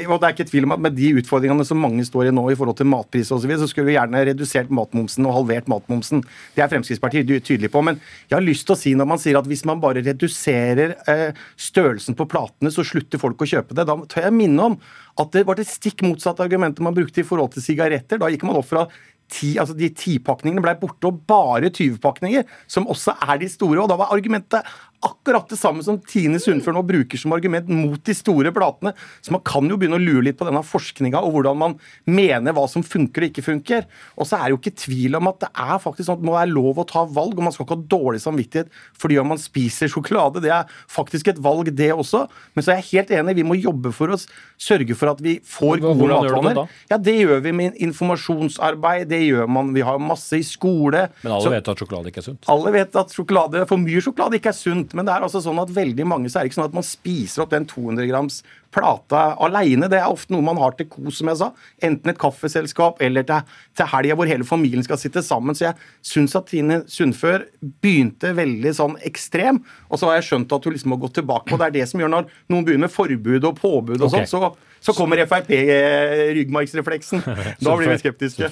[0.06, 2.44] og det er ikke tvil om at Med de utfordringene som mange står i nå
[2.52, 5.70] i forhold til matpris osv., så, videre, så skulle vi gjerne redusert matmomsen og halvert
[5.72, 6.22] matmomsen.
[6.56, 7.82] Det er Fremskrittspartiet tydelig på.
[7.86, 7.98] Men
[8.30, 11.40] jeg har lyst til å si når man sier at hvis man bare reduserer eh,
[11.58, 13.88] størrelsen på platene, så slutter folk å kjøpe det.
[13.90, 14.80] Da tør jeg minne om
[15.20, 18.22] at det var det stikk motsatte argumentet man brukte i forhold til sigaretter.
[18.22, 18.86] Da gikk man opp fra
[19.30, 23.82] ti, altså de tipakningene ble borte, og bare 20-pakninger, som også er de store.
[23.84, 24.68] Og da var argumentet
[25.06, 28.94] akkurat det samme som Tine Sundfør nå bruker som argument mot de store platene.
[29.24, 31.76] Så man kan jo begynne å lure litt på denne forskninga og hvordan man
[32.10, 33.86] mener hva som funker og ikke funker.
[34.20, 36.30] Og så er det jo ikke tvil om at det er faktisk sånn at det
[36.30, 39.32] må være lov å ta valg, og man skal ikke ha dårlig samvittighet fordi om
[39.32, 40.44] man spiser sjokolade.
[40.44, 42.26] Det er faktisk et valg, det også.
[42.56, 44.20] Men så er jeg helt enig, vi må jobbe for å
[44.60, 46.68] sørge for at vi får gode matvaner.
[46.92, 49.74] Ja, det gjør vi med informasjonsarbeid, det gjør man.
[49.76, 51.08] Vi har masse i skole.
[51.24, 52.44] Men alle Så- vet at sjokolade ikke er sunt.
[52.48, 55.60] alle vet at sjokolade, for mye sjokolade ikke er sunt, men det er altså sånn
[55.62, 58.42] at veldig mange så er det ikke sånn at man spiser opp den 200 grams
[58.74, 59.88] plata aleine.
[59.90, 61.50] Det er ofte noe man har til kos, som jeg sa.
[61.86, 65.58] Enten et kaffeselskap eller til, til helga hvor hele familien skal sitte sammen.
[65.58, 67.48] Så jeg syns at Tine Sundfør
[67.82, 71.50] begynte veldig sånn ekstrem, og så har jeg skjønt at hun liksom har gått tilbake
[71.50, 71.60] på.
[71.60, 74.30] Det er det som gjør når noen begynner med forbud og påbud og okay.
[74.30, 77.26] sånn, så, så kommer Frp-ryggmargsrefleksen.
[77.60, 78.48] Da blir vi skeptiske.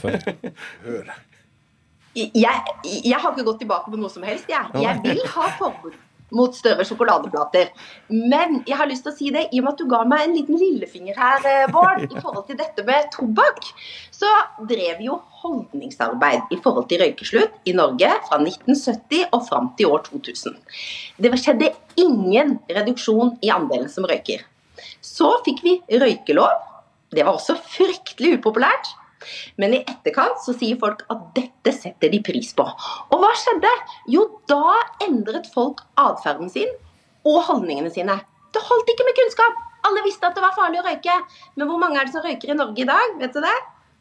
[2.18, 4.50] jeg, jeg har ikke gått tilbake på noe som helst.
[4.50, 5.96] Jeg, jeg vil ha forbud
[6.36, 7.70] mot større sjokoladeplater.
[8.10, 10.26] Men jeg har lyst til å si det, i og med at du ga meg
[10.26, 13.70] en liten lillefinger her, eh, Bård, i forhold til dette med tobakk,
[14.12, 14.30] så
[14.68, 20.04] drev jo holdningsarbeid i forhold til røykeslutt i Norge fra 1970 og fram til år
[20.10, 20.58] 2000.
[21.18, 24.44] Det skjedde ingen reduksjon i andelen som røyker.
[25.02, 26.64] Så fikk vi røykelov.
[27.14, 28.90] Det var også fryktelig upopulært.
[29.62, 32.66] Men i etterkant så sier folk at dette setter de pris på.
[33.12, 33.72] Og hva skjedde?
[34.14, 34.78] Jo, da
[35.08, 36.70] endret folk atferden sin
[37.28, 38.20] og holdningene sine.
[38.56, 39.64] Det holdt ikke med kunnskap.
[39.88, 41.18] Alle visste at det var farlig å røyke.
[41.58, 43.18] Men hvor mange er det som røyker i Norge i dag?
[43.22, 43.58] Vet du det?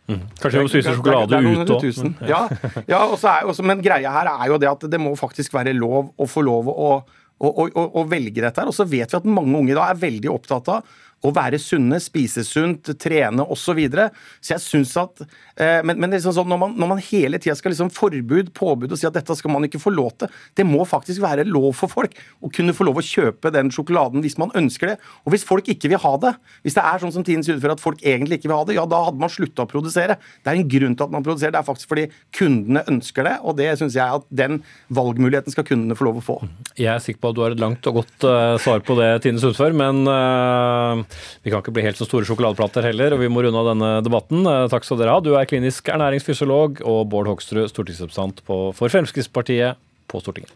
[0.06, 2.26] Kanskje de spiser sjokolade er ute hundre òg.
[2.30, 2.42] Ja,
[2.86, 5.74] ja og er, også, men greia her er jo det at det må faktisk være
[5.74, 8.70] lov å få lov å, å, å, å, å velge dette her.
[8.70, 11.98] Og så vet vi at mange unge da er veldig opptatt av å være sunne,
[12.02, 13.64] spise sunt, trene osv.
[13.66, 14.04] Så, videre.
[14.38, 15.22] så jeg syns at
[15.58, 18.94] eh, Men, men liksom sånn, når, man, når man hele tida skal liksom forbud, påbud
[18.94, 21.72] og si at dette skal man ikke få lov til Det må faktisk være lov
[21.76, 24.96] for folk å kunne få lov å kjøpe den sjokoladen hvis man ønsker det.
[25.26, 27.74] Og hvis folk ikke vil ha det, hvis det er sånn som tiden sier før
[27.74, 30.18] at folk egentlig ikke vil ha det, ja da hadde man slutta å produsere.
[30.44, 32.06] Det er en grunn til at man produserer, det er faktisk fordi
[32.38, 34.60] kundene ønsker det, og det syns jeg at den
[34.94, 36.38] valgmuligheten skal kundene få lov å få.
[36.78, 39.10] Jeg er sikker på at du har et langt og godt uh, svar på det,
[39.24, 41.05] Tine Sundfør, men eh,
[41.42, 43.90] vi kan ikke bli helt så store sjokoladeplater heller, og vi må runde av denne
[44.06, 44.44] debatten.
[44.46, 45.24] Eh, takk skal dere ha.
[45.24, 50.54] Du er klinisk ernæringsfysiolog og Bård Hoksrud, stortingsrepresentant for Fremskrittspartiet på Stortinget.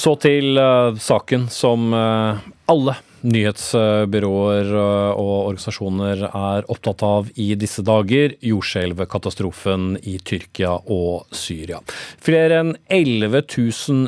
[0.00, 2.40] Så til uh, saken som uh,
[2.72, 11.26] alle nyhetsbyråer eh, og organisasjoner er opptatt av i disse dager, jordskjelvkatastrofen i Tyrkia og
[11.36, 11.80] Syria.
[12.22, 13.42] Flere enn 11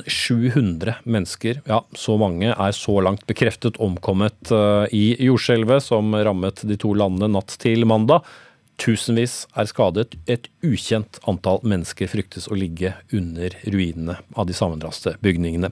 [0.07, 6.65] 700 mennesker, ja så mange er så langt bekreftet omkommet eh, i jordskjelvet som rammet
[6.69, 8.25] de to landene natt til mandag.
[8.83, 10.17] Tusenvis er skadet.
[10.27, 15.71] Et ukjent antall mennesker fryktes å ligge under ruinene av de sammenraste bygningene.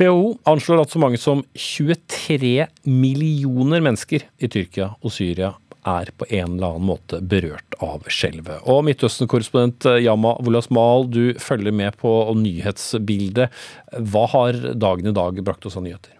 [0.00, 5.52] WHO anslår at så mange som 23 millioner mennesker i Tyrkia og Syria
[5.88, 8.64] er på en eller annen måte berørt av skjelvet.
[8.68, 13.52] Og Midtøsten-korrespondent Yama Wolasmal, du følger med på nyhetsbildet.
[14.12, 16.19] Hva har dagen i dag brakt oss av nyheter?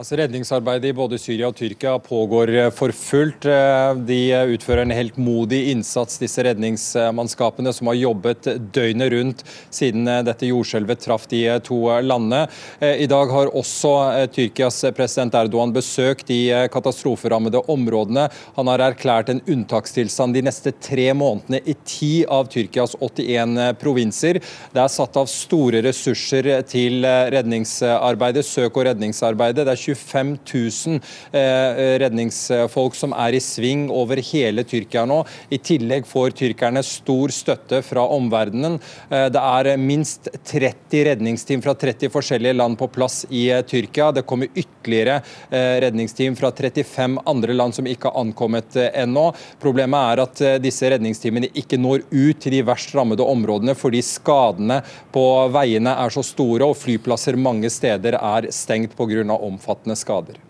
[0.00, 3.44] Altså Redningsarbeidet i både Syria og Tyrkia pågår eh, for fullt.
[3.44, 9.44] Eh, De eh, utfører en helt modig innsats, disse redningsmannskapene som har jobbet døgnet rundt
[9.68, 12.46] siden dette jordskjelvet traff de to landene.
[12.80, 13.92] I dag har også
[14.32, 16.38] Tyrkias president Erdogan besøkt de
[16.72, 18.30] katastroferammede områdene.
[18.56, 24.40] Han har erklært en unntakstilstand de neste tre månedene i ti av Tyrkias 81 provinser.
[24.72, 27.04] Det er satt av store ressurser til
[27.36, 29.68] redningsarbeidet, søk- og redningsarbeidet.
[29.68, 30.38] Det er 25
[30.86, 31.00] 000
[31.32, 35.22] eh, redningsfolk som er i sving over hele Tyrkia nå.
[35.50, 38.78] I tillegg får tyrkerne stor støtte fra omverdenen.
[39.10, 44.10] Eh, det er minst 30 redningsteam fra 30 forskjellige land på plass i eh, Tyrkia.
[44.12, 49.26] Det kommer ytterligere redningsteam fra 35 andre land som ikke har ankommet ennå.
[49.60, 54.80] Problemet er at disse redningsteamene ikke når ut til de verst rammede områdene fordi skadene
[55.12, 59.24] på veiene er så store og flyplasser mange steder er stengt pga.
[59.36, 60.40] omfattende skader.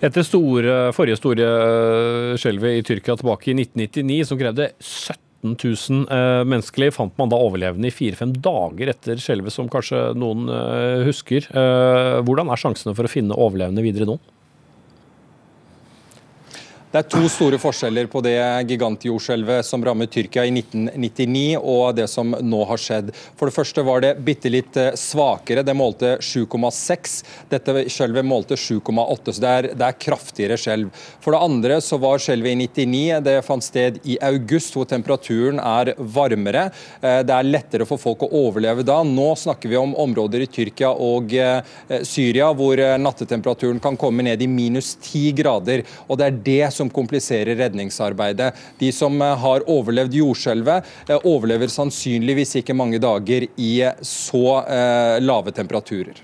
[0.00, 6.04] Etter store, forrige store eh, skjelvet i Tyrkia tilbake i 1999, som krevde 17 000
[6.06, 11.02] eh, menneskeliv, fant man da overlevende i fire-fem dager etter skjelvet, som kanskje noen eh,
[11.08, 11.48] husker.
[12.22, 14.18] Hvordan er sjansene for å finne overlevende videre nå?
[16.92, 18.36] Det er to store forskjeller på det
[18.68, 23.06] gigantjordskjelvet som rammet Tyrkia i 1999 og det som nå har skjedd.
[23.40, 25.64] For det første var det bitte litt eh, svakere.
[25.64, 27.14] Det målte 7,6.
[27.48, 30.90] Dette skjelvet målte 7,8, så det er, det er, kraftigere skjelv.
[31.24, 33.22] For det andre så var skjelvet i 99.
[33.24, 36.66] Det fant sted i august, hvor temperaturen er varmere.
[37.00, 38.98] Eh, det er lettere for folk å overleve da.
[39.00, 41.64] Nå snakker vi om områder i Tyrkia og eh,
[42.04, 45.88] Syria hvor nattetemperaturen kan komme ned i minus 10 grader.
[46.04, 48.52] og det er det som som kompliserer redningsarbeidet.
[48.78, 55.16] De som eh, har overlevd jordskjelvet, eh, overlever sannsynligvis ikke mange dager i så eh,
[55.22, 56.18] lave temperaturer.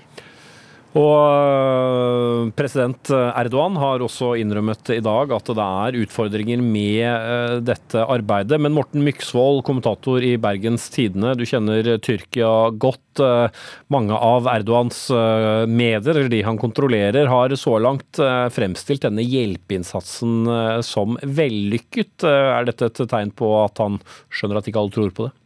[0.97, 8.57] Og President Erdogan har også innrømmet i dag at det er utfordringer med dette arbeidet.
[8.57, 13.03] Men Morten Myksvold, kommentator i Bergens Tidende, du kjenner Tyrkia godt.
[13.19, 13.49] Eh,
[13.87, 19.25] mange av Erdogans eh, medier, eller de han kontrollerer, har så langt eh, fremstilt denne
[19.25, 20.37] hjelpeinnsatsen
[20.85, 22.25] som vellykket.
[22.27, 23.99] Er dette et tegn på at han
[24.33, 25.38] skjønner at ikke alle tror på det?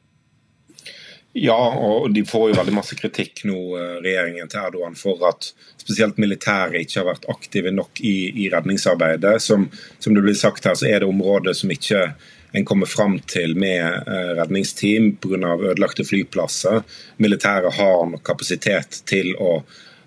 [1.33, 3.57] Ja, og de får jo veldig masse kritikk nå,
[4.03, 5.47] regjeringen til Erdogan, for at
[5.81, 9.39] spesielt militæret ikke har vært aktive nok i, i redningsarbeidet.
[9.41, 9.65] Som,
[9.97, 12.05] som, det blir sagt her, så er det områder som ikke
[12.53, 15.55] en kommer fram til med eh, redningsteam pga.
[15.71, 16.83] ødelagte flyplasser.
[17.17, 19.55] Militæret har nok kapasitet til å,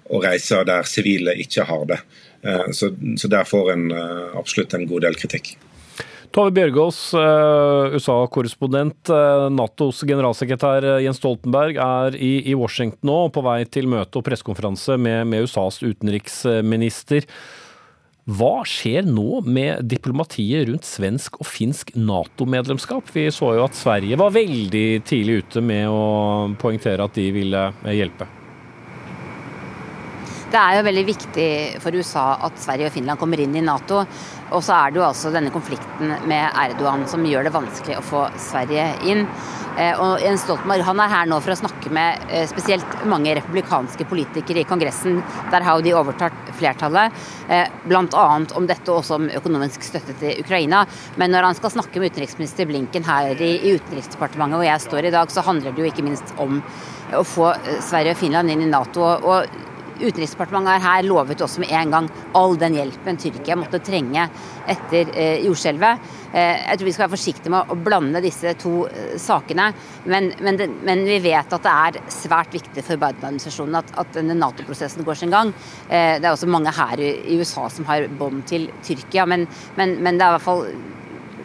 [0.07, 1.99] å reise der sivile ikke har det.
[2.47, 5.57] Eh, så, så der får en eh, absolutt en god del kritikk.
[6.35, 6.99] Tove Bjørgaas,
[7.97, 9.11] USA-korrespondent.
[9.53, 14.97] Natos generalsekretær Jens Stoltenberg er i, i Washington nå, på vei til møte og pressekonferanse
[15.01, 17.29] med, med USAs utenriksminister.
[18.27, 23.13] Hva skjer nå med diplomatiet rundt svensk og finsk Nato-medlemskap?
[23.15, 26.03] Vi så jo at Sverige var veldig tidlig ute med å
[26.59, 28.27] poengtere at de ville hjelpe.
[30.47, 31.51] Det er jo veldig viktig
[31.83, 34.05] for USA at Sverige og Finland kommer inn i Nato.
[34.55, 38.05] Og så er det jo altså denne konflikten med Erdogan som gjør det vanskelig å
[38.07, 39.25] få Sverige inn.
[39.77, 43.35] Eh, og Jens Stoltenberg han er her nå for å snakke med eh, spesielt mange
[43.37, 45.19] republikanske politikere i Kongressen.
[45.53, 48.25] Der har jo de overtatt flertallet, eh, bl.a.
[48.57, 50.87] om dette også om økonomisk støtte til Ukraina.
[51.21, 55.11] Men når han skal snakke med utenriksminister Blinken her i, i Utenriksdepartementet, hvor jeg står
[55.11, 56.63] i dag, så handler det jo ikke minst om
[57.15, 57.51] å få
[57.85, 59.05] Sverige og Finland inn i Nato.
[59.05, 64.27] og Utenriksdepartementet her lovet også med en gang all den hjelpen Tyrkia måtte trenge
[64.67, 66.11] etter eh, jordskjelvet.
[66.33, 69.71] Eh, jeg tror vi skal være forsiktige med å blande disse to eh, sakene.
[70.05, 75.07] Men, men, men, vi vet at det er svært viktig for Biden-administrasjonen at, at, Nato-prosessen
[75.07, 75.53] går sin gang.
[75.89, 79.47] Det er også mange her i USA som har bånd til Tyrkia, men,
[79.79, 80.67] men, det er i hvert fall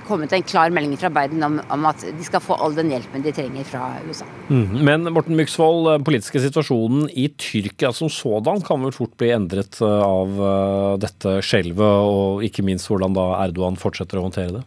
[0.08, 3.24] kommet en klar melding fra Biden om, om, at de skal få all den hjelpen
[3.26, 4.28] de trenger fra USA.
[4.50, 4.82] Mm.
[4.88, 9.80] Men Morten Myksvold, den politiske situasjonen i Tyrkia som sådan kan vel fort bli endret
[9.84, 14.66] eh, av uh, dette skjelvet, og ikke minst hvordan da Erdogan fortsetter å håndtere det?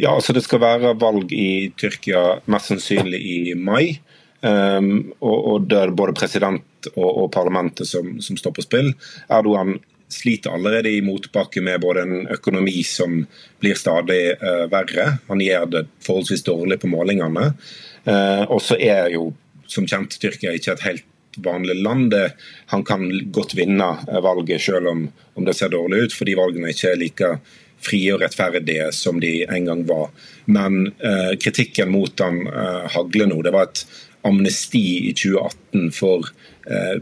[0.00, 3.98] Ja, altså Det skal være valg i Tyrkia mest sannsynlig i mai.
[4.42, 8.88] Um, og, og det er både president og, og parlamentet som, som, står på spill.
[9.30, 9.76] Erdogan
[10.12, 13.22] sliter allerede i motbakke med både en økonomi som
[13.62, 15.18] blir stadig uh, verre.
[15.28, 17.52] Han gjør det forholdsvis dårlig på målingene.
[18.06, 19.30] Uh, og så er jo
[19.70, 21.08] som kjent Tyrkia ikke et helt
[21.42, 22.12] vanlig land.
[22.74, 26.74] Han kan godt vinne eh, valget selv om, om, det ser dårlig ut, fordi valgene
[26.74, 27.30] ikke er like
[27.80, 30.10] frie og rettferdige som de en gang var.
[30.44, 32.44] Men uh, kritikken mot han
[32.92, 33.40] hagler nå.
[33.46, 33.86] Det var et
[34.28, 36.28] amnesti i 2018 for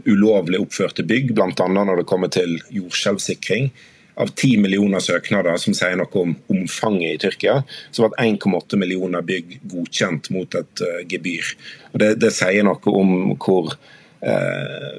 [0.09, 1.67] ulovlig oppførte bygg, bl.a.
[1.67, 3.71] når det kommer til jordskjelvsikring.
[4.19, 7.61] Av 10 millioner søknader, som sier noe om omfanget i Tyrkia,
[7.95, 11.53] så ble 1,8 millioner bygg godkjent mot et uh, gebyr.
[11.93, 14.97] Og det, det, sier noe om hvor uh,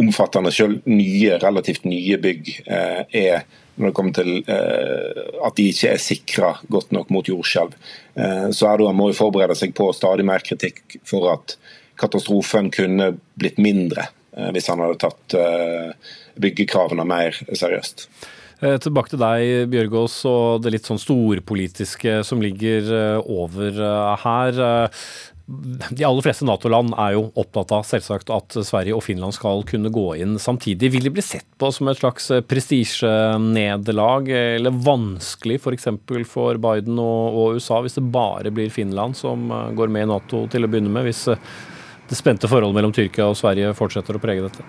[0.00, 6.02] omfattende selv nye, relativt nye bygg er når det kommer til at de ikke er
[6.02, 7.72] sikra godt nok mot jordskjelv.
[8.54, 11.56] så Erdogan må jo forberede seg på stadig mer kritikk for at
[12.00, 18.08] katastrofen kunne blitt mindre eh, hvis han hadde tatt eh, byggekravene mer seriøst.
[18.64, 23.78] Eh, tilbake til deg, Bjørgaas, og det litt sånn storpolitiske som ligger over
[24.24, 24.60] her.
[25.44, 29.92] De aller fleste Nato-land er jo opptatt av selvsagt at Sverige og Finland skal kunne
[29.92, 30.88] gå inn samtidig.
[30.94, 35.90] Vil de bli sett på som et slags prestisjenederlag, eller vanskelig f.eks.
[36.08, 40.10] For, for Biden og, og USA, hvis det bare blir Finland som går med i
[40.14, 41.10] Nato til å begynne med?
[41.10, 41.26] hvis
[42.08, 44.66] det spente forholdet mellom Tyrkia og Sverige fortsetter å prege dette?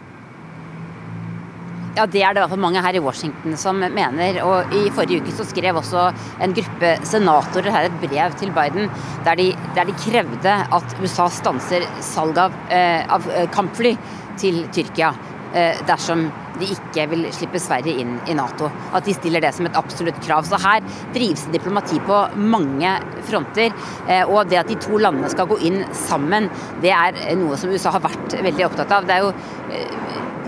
[1.95, 4.41] Ja, Det er det i hvert fall mange her i Washington som mener.
[4.43, 8.89] og I forrige uke så skrev også en gruppe senatorer her et brev til Biden
[9.23, 13.95] der de, der de krevde at USA stanser salg av, eh, av eh, kampfly
[14.37, 15.13] til Tyrkia.
[15.55, 16.27] Eh, dersom
[16.59, 18.69] de ikke vil slippe Sverige inn i Nato.
[18.95, 20.47] At de stiller det som et absolutt krav.
[20.47, 20.83] Så her
[21.15, 22.21] drives det diplomati på
[22.53, 22.95] mange
[23.27, 23.75] fronter.
[24.07, 26.49] Eh, og det at de to landene skal gå inn sammen,
[26.83, 29.07] det er noe som USA har vært veldig opptatt av.
[29.07, 29.33] Det er jo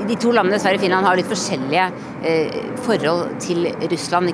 [0.07, 1.85] de to landene, Sverige og Finland, har litt forskjellige
[2.27, 4.31] eh, forhold til Russland.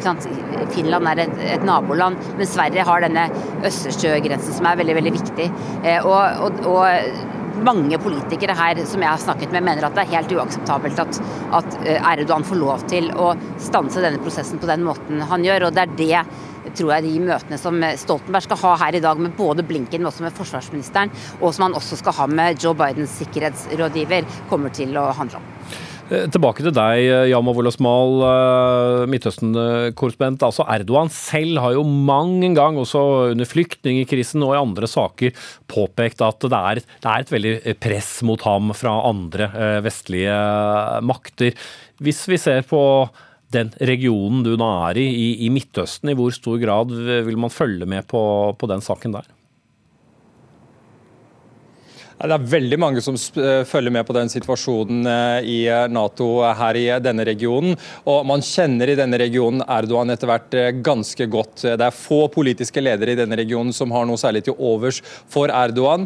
[0.73, 3.27] Finland er et, et, naboland, men Sverige har denne
[3.65, 5.47] Østersjøgrensen som er veldig veldig viktig.
[5.83, 10.05] Eh, og, og, og, mange politikere her som jeg har snakket med, mener at det
[10.05, 11.19] er helt uakseptabelt at,
[11.59, 15.69] at eh, Erdogan får lov til å stanse denne prosessen på den måten han gjør.
[15.69, 16.23] og det er det
[16.77, 20.09] tror jeg de møtene som Stoltenberg skal ha her i dag med både Blinken, men
[20.09, 24.95] også med forsvarsministeren, og som han også skal ha med Joe Bidens sikkerhetsrådgiver, kommer til
[24.97, 25.49] å handle om.
[26.11, 30.43] Eh, tilbake til deg, Yama Wolasmal, eh, Midtøsten-korrespondent.
[30.43, 35.31] Altså Erdogan selv har jo mange gang, også under flyktningkrisen og i andre saker,
[35.71, 40.35] påpekt at det er, det er et veldig press mot ham fra andre eh, vestlige
[41.01, 41.55] makter.
[42.03, 43.07] Hvis vi ser på
[43.53, 47.53] den regionen du nå er i, i, i Midtøsten, i hvor stor grad vil man
[47.53, 48.21] følge med på,
[48.57, 49.29] på den saken der?
[52.21, 56.27] Det er veldig mange som eh, følger med på den situasjonen eh, i eh, Nato
[56.45, 57.73] her i denne regionen.
[58.09, 61.65] Og man kjenner i denne regionen Erdogan etter hvert ganske godt.
[61.65, 65.01] Det er få politiske ledere i denne regionen som har noe særlig til overs
[65.31, 66.05] for Erdogan.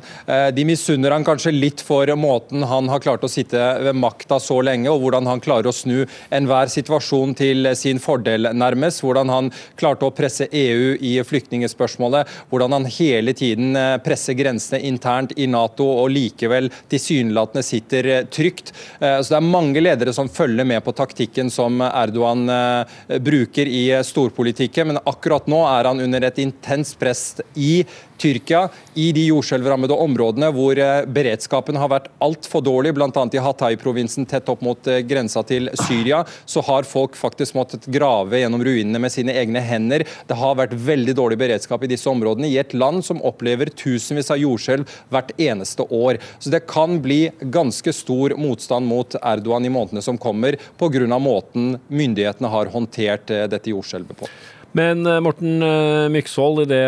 [0.56, 4.60] De misunner han kanskje litt for måten han har klart å sitte ved makta så
[4.66, 9.04] lenge, og hvordan han klarer å snu enhver situasjon til sin fordel, nærmest.
[9.04, 12.30] Hvordan han klarte å presse EU i flyktningspørsmålet.
[12.52, 15.90] Hvordan han hele tiden presser grensene internt i Nato.
[15.98, 18.74] Og likevel tilsynelatende sitter eh, trygt.
[19.00, 23.70] Eh, så Det er mange ledere som følger med på taktikken som Erdogan eh, bruker
[23.70, 27.26] i storpolitikken, men akkurat nå er han under et intenst press
[27.56, 27.82] i
[28.18, 28.64] Tyrkia,
[28.98, 30.80] i de jordskjelvrammede områdene hvor
[31.14, 33.12] beredskapen har vært altfor dårlig, bl.a.
[33.12, 38.64] i Hatay-provinsen tett opp mot grensa til Syria, så har folk faktisk måttet grave gjennom
[38.66, 40.08] ruinene med sine egne hender.
[40.28, 44.32] Det har vært veldig dårlig beredskap i disse områdene, i et land som opplever tusenvis
[44.34, 46.18] av jordskjelv hvert eneste år år.
[46.40, 51.20] Så det kan bli ganske stor motstand mot Erdogan i månedene som kommer, pga.
[51.20, 54.30] måten myndighetene har håndtert eh, dette jordskjelvet på.
[54.78, 56.84] Men eh, Morten eh, Myksvold, i det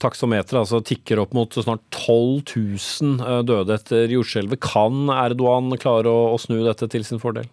[0.00, 6.38] taksameteret altså tikker opp mot snart 12 000 døde etter jordskjelvet, kan Erdogan klare å
[6.40, 7.50] snu dette til sin fordel?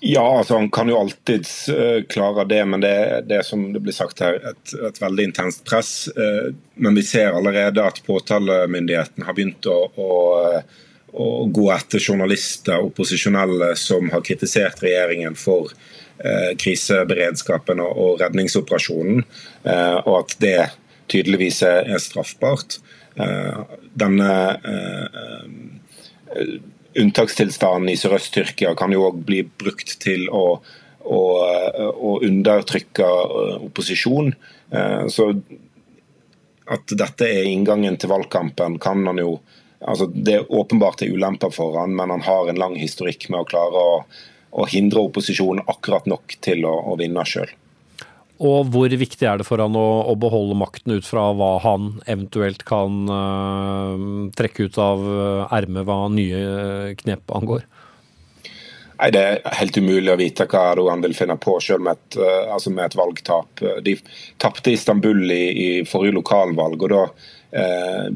[0.00, 2.94] Ja, altså han kan jo alltids uh, klare det, men det,
[3.28, 5.90] det er som det blir sagt her, et, et veldig intenst press.
[6.16, 10.08] Uh, men vi ser allerede at påtalemyndigheten har begynt å, å,
[11.12, 15.68] å gå etter journalister, opposisjonelle, som har kritisert regjeringen for
[16.60, 19.22] kriseberedskapen og, redningsoperasjonen,
[20.04, 20.58] og at det
[21.08, 22.76] tydeligvis er, straffbart.
[23.96, 24.34] denne
[26.98, 30.44] unntakstilstanden i Sørøst-Tyrkia kan jo òg bli brukt til å,
[31.04, 31.22] å,
[31.90, 34.32] å undertrykke eh, opposisjon.
[34.74, 35.30] Eh, så
[36.70, 39.40] at dette er inngangen til valgkampen, kan han jo
[39.80, 43.38] altså Det er åpenbart er ulemper for han, men han har en lang historikk med
[43.40, 43.94] å klare å,
[44.50, 47.50] å hindre opposisjonen akkurat nok til å, å vinne sjøl.
[48.40, 51.98] Og hvor viktig er det for han å, å, beholde makten ut fra hva han
[52.08, 57.66] eventuelt kan uh, trekke ut av eh, ermet hva nye knep angår?
[59.00, 62.18] Nei, Det er helt umulig å vite hva Erdogan vil finne på, selv med et,
[62.52, 63.62] altså med et valgtap.
[63.84, 63.94] De
[64.40, 67.04] tapte Istanbul i, i forrige lokalvalg, og da
[67.56, 68.10] eh,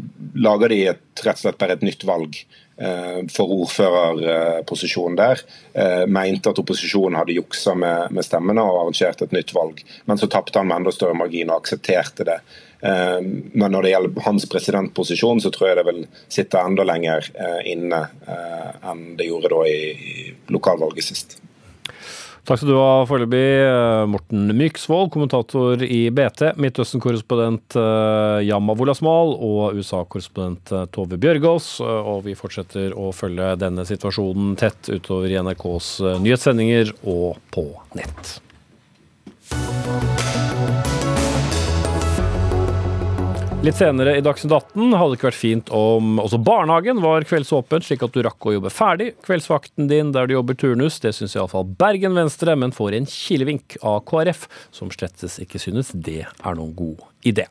[0.45, 2.37] lager de et, rett og slett bare et nytt valg.
[2.77, 5.41] Eh, for ordførerposisjonen der,
[5.75, 9.85] eh, mente at opposisjonen hadde juksa med, stemmene og arrangert et nytt valg.
[10.07, 12.41] Men så tapte han med enda større margin og aksepterte det.
[12.83, 13.21] Eh,
[13.55, 17.31] men når det gjelder hans presidentposisjon, så tror jeg det vil sitte enda lenger
[17.65, 18.09] inne
[18.83, 21.39] enn det gjorde da i lokalvalget sist.
[22.45, 29.33] Takk skal du ha foreløpig, eh, Morten Myksvold, kommentator i BT, Midtøsten-korrespondent eh, Yamma Wolasmal
[29.33, 31.71] og USA-korrespondent eh, Tove Bjørgaas.
[31.81, 38.37] Og vi fortsetter å følge denne situasjonen tett utover i NRKs nyhetssendinger og på nett.
[43.65, 47.87] Litt senere i Dagsnytt 18 hadde det ikke vært fint om også barnehagen var kveldsåpent,
[47.87, 50.99] slik at du rakk å jobbe ferdig kveldsvakten din der du jobber turnus.
[51.01, 55.95] Det syns iallfall Bergen Venstre, men får en kilevink av KrF, som slettes ikke synes
[55.97, 57.49] det er noen god idé.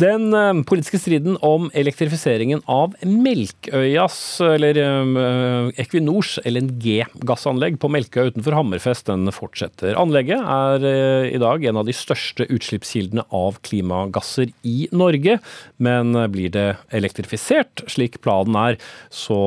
[0.00, 8.56] Den eh, politiske striden om elektrifiseringen av Melkøyas, eller eh, Equinors LNG-gassanlegg på Melkøya utenfor
[8.56, 9.92] Hammerfest, den fortsetter.
[10.00, 15.36] Anlegget er eh, i dag en av de største utslippskildene av klimagasser i Norge.
[15.76, 16.66] Men blir det
[16.96, 18.80] elektrifisert, slik planen er,
[19.12, 19.38] så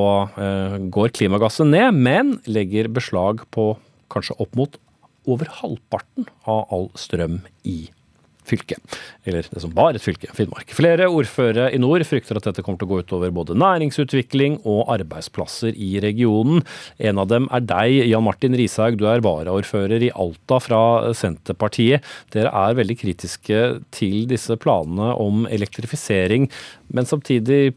[0.94, 3.72] går klimagasset ned, men legger beslag på
[4.14, 4.80] kanskje opp mot
[5.26, 8.05] over halvparten av all strøm i Norge
[8.48, 8.78] fylke.
[9.26, 10.74] Eller det som var et fylke, Finnmark.
[10.76, 14.92] Flere ordførere i nord frykter at dette kommer til å gå utover både næringsutvikling og
[14.96, 16.64] arbeidsplasser i regionen.
[17.00, 19.00] En av dem er deg, Jan Martin Rishaug.
[19.00, 20.82] Du er varaordfører i Alta fra
[21.18, 22.06] Senterpartiet.
[22.36, 23.64] Dere er veldig kritiske
[23.96, 26.50] til disse planene om elektrifisering,
[26.94, 27.76] men samtidig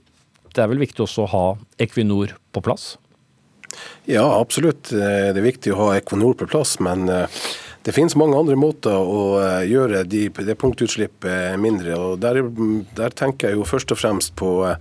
[0.54, 1.44] det er vel viktig også å ha
[1.82, 2.96] Equinor på plass?
[4.08, 4.88] Ja, absolutt.
[4.90, 7.04] Det er viktig å ha Equinor på plass, men
[7.88, 11.94] det finnes mange andre måter å eh, gjøre de, det punktutslippet mindre.
[11.96, 12.42] og der,
[12.98, 14.76] der, tenker jeg jo først og fremst på eh,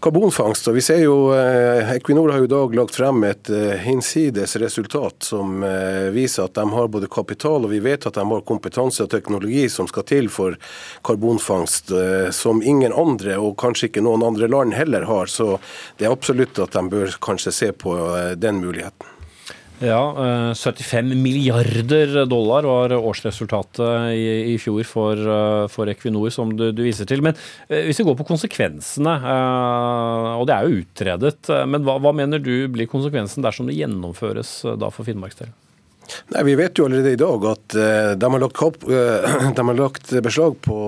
[0.00, 0.70] karbonfangst.
[0.70, 3.52] og vi ser jo eh, Equinor har jo i dag lagt frem et
[3.84, 5.60] hinsides resultat som
[6.16, 9.68] viser at de har både kapital og vi vet at de har kompetanse og teknologi
[9.68, 10.56] som skal til for
[11.04, 11.92] karbonfangst,
[12.32, 15.28] som ingen andre, og kanskje ikke noen andre land heller har.
[15.28, 15.58] Så
[16.00, 17.98] det er absolutt at de bør kanskje se på
[18.40, 19.11] den muligheten.
[19.82, 26.52] Ja, 75 eh, milliarder dollar var årsresultatet i, i fjor for, eh, for, Equinor, som
[26.56, 27.22] du, du, viser til.
[27.24, 27.34] Men
[27.66, 29.16] eh, hvis vi går på konsekvensene,
[30.38, 34.54] og det er jo utredet, men hva, hva mener du blir konsekvensen dersom det gjennomføres
[34.78, 35.50] da for Finnmarks del?
[36.34, 37.74] Nei, Vi vet jo allerede i dag at
[38.20, 40.78] de, har lagt, uh, de, har lagt, beslag på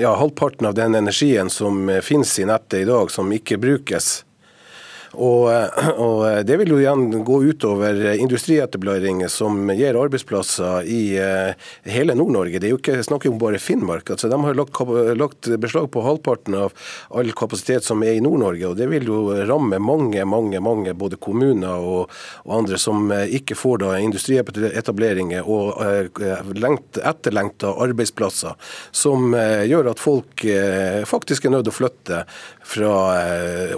[0.00, 4.20] ja, halvparten av den energien som finnes i nettet i dag, som ikke brukes.
[5.12, 5.50] Og,
[5.96, 12.60] og, Det vil jo igjen gå utover industrietableringer som gir arbeidsplasser i uh, hele Nord-Norge.
[12.60, 14.12] Det er jo ikke snakk om bare Finnmark.
[14.14, 14.78] Altså, de har lagt,
[15.18, 16.74] lagt, beslag på halvparten av
[17.10, 18.70] all kapasitet som er i Nord-Norge.
[18.70, 23.56] og Det vil jo ramme mange mange, mange både kommuner og, og andre som ikke
[23.58, 26.20] får da industrietableringer og
[26.58, 28.54] lengt, etterlengta arbeidsplasser,
[28.92, 30.44] som gjør at folk
[31.08, 32.22] faktisk er nødt til å flytte
[32.70, 32.94] fra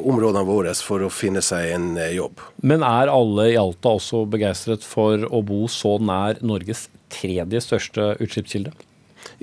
[0.03, 1.11] områdene våre for å
[1.45, 2.41] seg en eh, jobb.
[2.63, 8.15] Men er alle i Alta også begeistret for å bo så nær Norges tredje største
[8.23, 8.73] utslippskilde?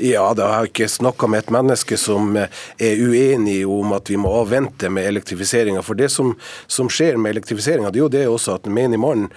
[0.01, 2.47] Ja, da har jeg ikke snakka med et menneske som eh,
[2.79, 5.81] er uenig om at vi må avvente med elektrifiseringa.
[5.83, 6.29] For det som,
[6.71, 9.27] som skjer med elektrifiseringa, det er jo det også at menigmannen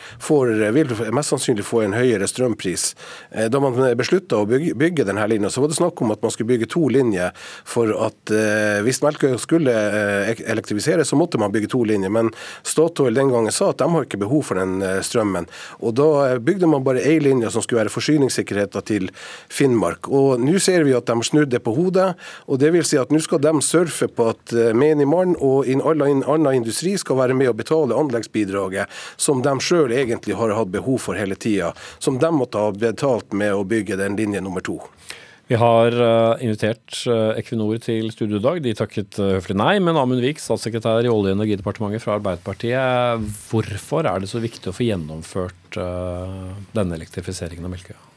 [0.76, 2.92] vil mest sannsynlig få en høyere strømpris.
[3.32, 6.22] Eh, da man beslutta å bygge, bygge denne linja, så var det snakk om at
[6.22, 7.34] man skulle bygge to linjer.
[7.66, 9.74] For at eh, hvis Melkøya skulle
[10.46, 12.14] elektrifisere, så måtte man bygge to linjer.
[12.14, 12.30] Men
[12.62, 15.50] Statoil den gangen sa at de har ikke behov for den strømmen.
[15.82, 19.10] Og da bygde man bare ei linje som skulle være forsyningssikkerheten til
[19.50, 20.06] Finnmark.
[20.06, 22.12] Og nå ser vi at de har snudd det på hodet.
[22.46, 26.52] og det vil si at Nå skal de surfe på at eh, menigmann og annen
[26.54, 31.18] industri skal være med å betale anleggsbidraget som de sjøl egentlig har hatt behov for
[31.18, 31.72] hele tida.
[31.98, 34.80] Som de måtte ha betalt med å bygge den linje nummer to.
[35.50, 38.60] Vi har uh, invitert uh, Equinor til studio i dag.
[38.64, 39.74] De takket høflig nei.
[39.84, 43.26] Men Amund Vik, statssekretær i Olje- og energidepartementet fra Arbeiderpartiet.
[43.50, 48.11] Hvorfor er det så viktig å få gjennomført denne elektrifiseringen av Melkøya?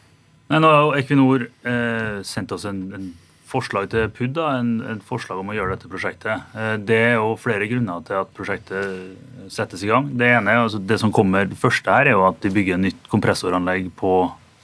[0.52, 3.14] Nei, nå har jo Equinor eh, sendt oss en, en,
[3.46, 6.48] forslag til PUD, en, en, forslag om å gjøre dette prosjektet.
[6.58, 10.10] Eh, det er jo flere grunner til at prosjektet settes i gang.
[10.18, 13.10] Det ene, altså det som kommer første her, er jo at de bygger et nytt
[13.12, 14.16] kompressoranlegg på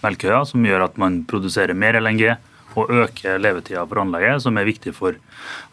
[0.01, 2.33] Melkøya, som gjør at man produserer mer LNG
[2.79, 5.17] og øker levetida for anlegget, som er viktig for,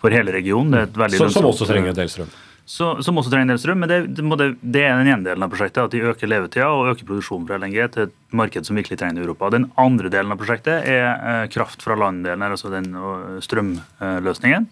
[0.02, 0.74] for hele regionen.
[0.74, 2.32] Det er et veldig så, som også trenger en del strøm?
[2.68, 3.80] Som også trenger en del strøm.
[3.82, 6.92] Men det, det, det, er den ene delen av prosjektet, at de øker levetida og
[6.92, 9.50] øker produksjonen fra LNG til et marked som virkelig trenger Europa.
[9.54, 12.92] Den andre delen av prosjektet er eh, kraft fra land-delen, altså den
[13.44, 14.68] strømløsningen.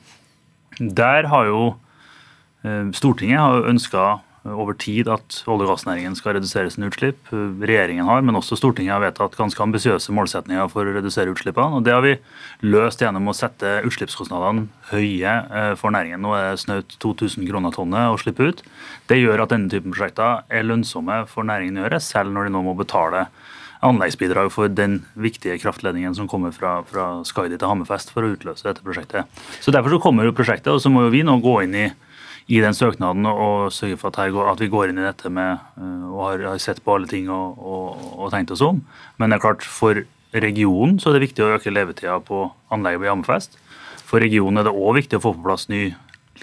[1.00, 1.62] Der har jo
[2.66, 4.06] eh, Stortinget ønska
[4.54, 7.18] over tid at olje- og gassnæringen skal redusere sine utslipp.
[7.32, 11.78] Regjeringen har, men også Stortinget har vedtatt ganske ambisiøse målsetninger for å redusere utslippene.
[11.78, 12.16] og Det har vi
[12.62, 16.22] løst gjennom å sette utslippskostnadene høye eh, for næringen.
[16.22, 18.62] Nå er det snaut 2000 kroner tonnet å slippe ut.
[19.08, 22.56] Det gjør at denne typen prosjekter er lønnsomme for næringen å gjøre, selv når de
[22.56, 23.26] nå må betale
[23.84, 28.66] anleggsbidrag for den viktige kraftledningen som kommer fra, fra Skaidi til Hammerfest for å utløse
[28.66, 29.28] dette prosjektet.
[29.60, 31.86] Så Derfor så kommer jo prosjektet, og så må jo vi nå gå inn i
[32.46, 35.58] i den søknaden og sørge for at, går, at, vi går inn i dette med
[35.80, 38.84] eh, og har, har sett på alle ting og, og, og, tenkt oss om.
[39.18, 40.04] Men det er klart, for
[40.36, 42.44] regionen så er det viktig å øke levetida på
[42.74, 43.58] anlegget på Jammerfest.
[44.06, 45.88] For regionen er det òg viktig å få på plass ny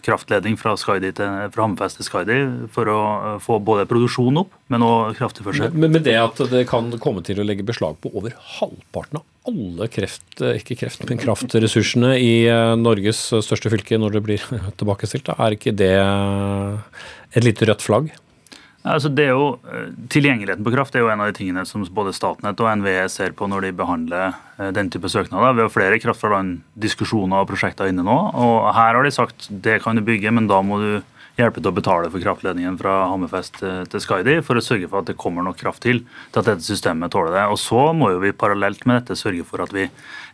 [0.03, 2.39] kraftledning fra, Skaidi til, fra Hammerfest til Skaidi
[2.73, 5.75] for å eh, få både produksjonen opp, men òg krafttilførsel.
[5.75, 9.29] Men med det at det kan komme til å legge beslag på over halvparten av
[9.49, 14.49] alle kreft, eh, ikke kreft, men kraftressursene i eh, Norges største fylke når det blir
[14.79, 15.95] tilbakestilt, er ikke det
[17.33, 18.13] et lite rødt flagg?
[18.83, 19.45] Altså det er jo,
[20.11, 23.31] Tilgjengeligheten på kraft er jo en av de tingene som både Statnett og NVE ser
[23.37, 24.35] på når de behandler
[24.75, 25.55] den type søknader.
[25.55, 28.17] Vi har flere kraft fra land-diskusjoner og prosjekter inne nå.
[28.35, 30.91] og Her har de sagt det kan du bygge, men da må du
[31.39, 35.09] hjelpe til å betale for kraftledningen fra Hammerfest til Skaidi for å sørge for at
[35.09, 37.47] det kommer nok kraft til til at dette systemet tåler det.
[37.49, 39.87] Og Så må jo vi parallelt med dette sørge for at vi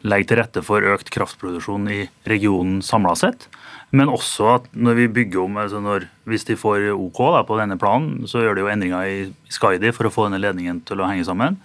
[0.03, 3.47] legger til rette for økt kraftproduksjon i regionen samla sett.
[3.91, 7.57] Men også at når vi bygger om, altså når, hvis de får OK da, på
[7.57, 11.01] denne planen, så gjør de jo endringer i Skaidi for å få denne ledningen til
[11.01, 11.57] å henge sammen.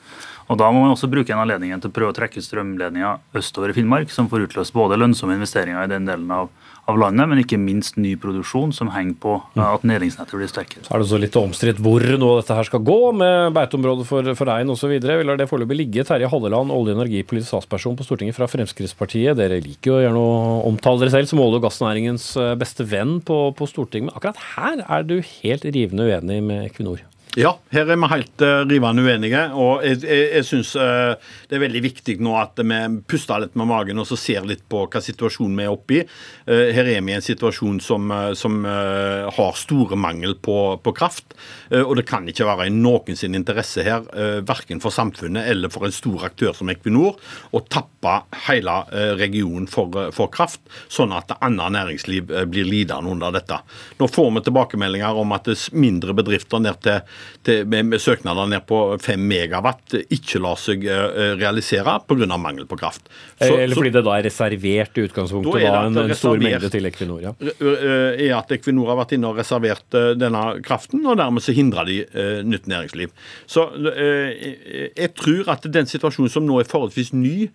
[0.48, 3.72] Og Da må man også bruke en anledningen til å prøve å trekke strømledninga østover
[3.72, 6.50] i Finnmark, som får utløst både lønnsomme investeringer i den delen av,
[6.90, 10.84] av landet, men ikke minst ny produksjon som henger på at næringsnettet blir sterkere.
[10.84, 14.28] Så er det så litt omstridt hvor nå dette her skal gå, med beiteområder for,
[14.36, 14.92] for rein osv.
[14.98, 16.04] Vi lar det foreløpig ligge.
[16.04, 19.38] Terje Halleland, olje- og energipolitisk statsperson på Stortinget fra Fremskrittspartiet.
[19.40, 22.28] Dere liker jo gjerne å omtale dere selv som olje- og gassnæringens
[22.60, 27.00] beste venn på, på Stortinget, men akkurat her er du helt rivende uenig med Equinor?
[27.34, 29.40] Ja, her er vi helt uh, rivende uenige.
[29.58, 31.16] Og jeg, jeg, jeg syns uh,
[31.50, 32.78] det er veldig viktig nå at vi
[33.10, 36.02] puster litt med magen og så ser litt på hva situasjonen vi er oppe i.
[36.46, 41.34] Uh, her er vi i en situasjon som, som har store mangel på, på kraft.
[41.74, 45.72] og det kan ikke være i noen sin interesse her, uh, verken for samfunnet eller
[45.74, 47.18] for en stor aktør som Equinor,
[47.50, 48.14] å tappe
[48.46, 48.76] hele
[49.18, 50.62] regionen for, for, kraft,
[50.92, 53.58] sånn at annet næringsliv blir lidende under dette.
[53.98, 57.02] Nå får vi tilbakemeldinger om at mindre bedrifter ned til
[57.44, 62.28] til, med, med, søknader ned på 5 megawatt ikke lar seg uh, realisere pga.
[62.36, 63.06] mangel på kraft.
[63.38, 66.72] Så, Eller fordi så, det da er reservert i utgangspunktet da, en, en stor mengde
[66.72, 67.22] til Equinor?
[67.24, 67.34] Ja.
[67.42, 71.88] Er at Equinor har vært inne og reservert uh, denne kraften, og dermed så hindrer
[71.90, 73.14] de uh, nytt næringsliv.
[73.50, 77.48] Så jeg tror at den situasjonen som nå er forholdsvis ny,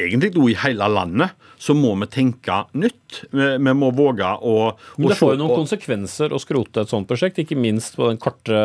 [0.00, 3.20] egentlig i hele landet, så må vi tenke nytt.
[3.30, 7.38] Vi, må våge å, Men Det får jo noen konsekvenser å skrote et sånt prosjekt,
[7.42, 8.56] ikke minst på den korte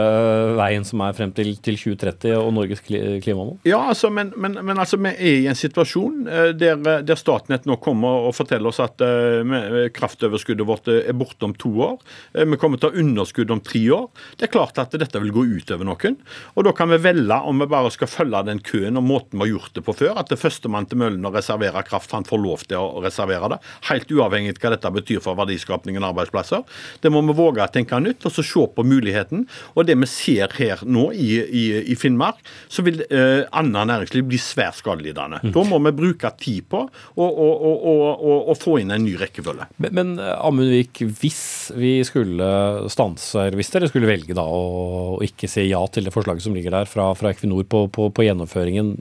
[0.57, 3.57] veien som er frem til, til 2030 og Norges klimamål?
[3.67, 7.67] Ja, altså, men, men, men, altså, vi er i en situasjon eh, der, der Statnett
[7.69, 11.99] nå kommer og forteller oss at uh, kraftoverskuddet vårt er borte om to år.
[12.33, 14.07] Uh, vi kommer til å ha underskudd om tre år.
[14.39, 16.17] Det er klart at dette vil gå utover noen.
[16.55, 19.45] Og da kan vi velge om vi bare skal følge den køen og måten vi
[19.45, 20.15] har gjort det på før.
[20.23, 23.51] At det førstemann til møllen å reservere kraft, han får lov til å å reservere
[23.53, 23.59] det.
[23.89, 26.63] Helt uavhengig av hva dette betyr for verdiskapningen og arbeidsplasser.
[27.03, 29.45] Det må vi våge å tenke nytt og så se på muligheten.
[29.75, 34.27] Og det vi ser her nå i, i, i Finnmark, så vil eh, annet næringsliv
[34.31, 35.41] bli svært skadelidende.
[35.43, 35.53] Mm.
[35.55, 36.83] Da må vi bruke tid på
[37.17, 39.69] å få inn en ny rekkefølge.
[39.83, 41.41] Men, men Amundvik, hvis
[41.77, 42.49] vi skulle
[42.91, 46.75] stanse, hvis dere skulle velge da å ikke si ja til det forslaget som ligger
[46.79, 48.95] der fra, fra Equinor på, på, på gjennomføringen,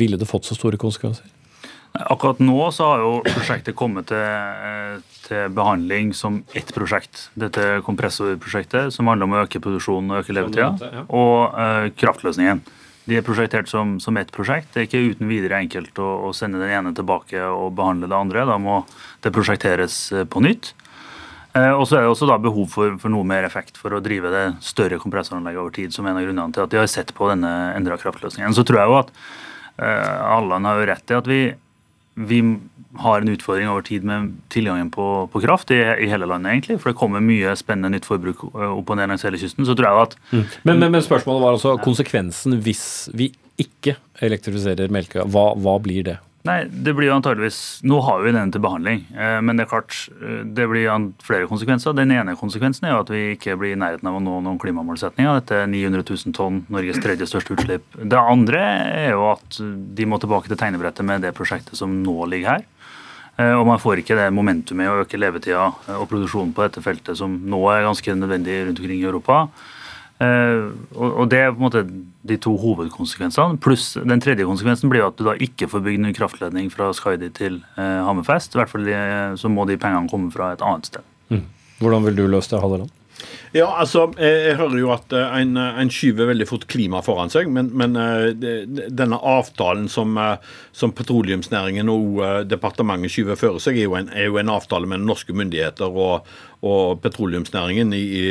[0.00, 1.28] ville det fått så store konsekvenser?
[1.90, 7.28] Akkurat nå så har jo prosjektet kommet til, eh, til behandling som ett prosjekt.
[7.34, 10.70] Dette kompressorprosjektet som handler om å øke produksjonen og øke levetida,
[11.08, 12.62] og uh, kraftløsningen.
[13.10, 14.70] De er prosjektert som, som ett prosjekt.
[14.72, 18.16] Det er ikke uten videre enkelt å, å, sende den ene tilbake og behandle det
[18.16, 18.44] andre.
[18.46, 18.84] Da må
[19.24, 20.74] det prosjekteres eh, på nytt.
[21.50, 24.02] Uh, og så er det også da behov for, for, noe mer effekt for å
[24.04, 27.10] drive det større kompressoranlegget over tid, som en av grunnene til at de har sett
[27.16, 28.54] på denne endra kraftløsningen.
[28.54, 29.10] Så tror jeg jo at
[29.82, 31.40] uh, Allan har jo rett i at vi
[32.14, 32.40] vi
[32.98, 36.78] har en utfordring over tid med tilgangen på, på kraft i, i, hele landet, egentlig.
[36.82, 39.66] For det kommer mye spennende nytt forbruk opp og ned langs hele kysten.
[39.68, 40.42] Så tror jeg at mm.
[40.66, 42.84] men, men, men, spørsmålet var altså konsekvensen hvis
[43.14, 43.30] vi
[43.60, 43.94] ikke
[44.24, 45.28] elektrifiserer Melkøya.
[45.30, 46.16] Hva, hva blir det?
[46.48, 49.72] Nei, det blir jo antageligvis Nå har vi den til behandling, eh, men det er
[49.74, 50.88] klart eh, det blir
[51.20, 51.92] flere konsekvenser.
[51.96, 54.60] Den ene konsekvensen er jo at vi ikke blir i nærheten av å nå noen
[54.62, 55.42] klimamålsetninger.
[55.42, 57.84] Dette er 900 000 tonn, Norges tredje største utslipp.
[58.00, 62.16] Det andre er jo at de må tilbake til tegnebrettet med det prosjektet som nå
[62.32, 62.64] ligger her.
[63.36, 65.68] Eh, og man får ikke det momentumet å øke levetida
[65.98, 69.44] og produksjonen på dette feltet som nå er ganske nødvendig rundt omkring i Europa.
[70.20, 70.66] Eh,
[71.00, 71.84] og Det er på en måte
[72.28, 73.58] de to hovedkonsekvensene.
[73.64, 77.30] Pluss den tredje konsekvensen blir at du da ikke får bygd ny kraftledning fra Skaidi
[77.36, 78.54] til eh, Hammerfest.
[78.54, 78.90] I hvert fall
[79.40, 81.06] så må de pengene komme fra et annet sted.
[81.30, 81.46] Mm.
[81.80, 82.92] Hvordan vil du løse det, Halleland?
[83.52, 87.50] Ja, altså, Jeg hører jo at eh, en, en skyver veldig fort klima foran seg,
[87.50, 87.98] men, men
[88.38, 90.18] denne avtalen som,
[90.72, 95.02] som petroleumsnæringen og departementet skyver føre seg, er jo, en, er jo en avtale med
[95.02, 96.30] norske myndigheter og,
[96.66, 98.24] og petroleumsnæringen i, i,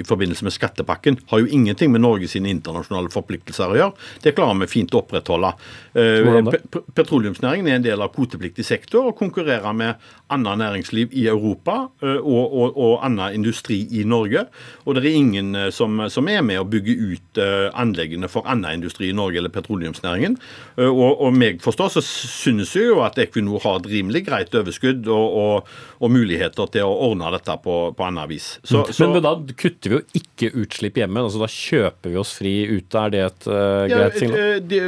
[0.00, 4.06] i, forbindelse med skattepakken, har jo ingenting med Norge sine internasjonale forpliktelser å gjøre.
[4.24, 5.52] Det klarer vi fint å opprettholde.
[5.94, 6.50] Eh,
[6.98, 10.02] petroleumsnæringen er en del av kvotepliktig sektor og konkurrerer med
[10.34, 14.48] annet næringsliv i Europa eh, og, og, og annen industri i Norge.
[14.86, 18.46] Og det er ingen eh, som, som er med å bygge ut eh, anleggene for
[18.48, 20.38] annen industri i Norge eller petroleumsnæringen.
[20.76, 24.54] Eh, og, og meg forstår så synes jeg jo at Equinor har et rimelig greit
[24.56, 28.48] overskudd og, og, og muligheter til å ordne dette på, på annet vis.
[28.62, 28.92] Så, mm.
[28.92, 32.34] så, men, men, da kutter vi jo ikke utslipp hjemme, altså da kjøper vi oss
[32.38, 33.02] fri ute.
[33.06, 34.38] Er det et uh, greit signal?
[34.40, 34.80] Ja, det,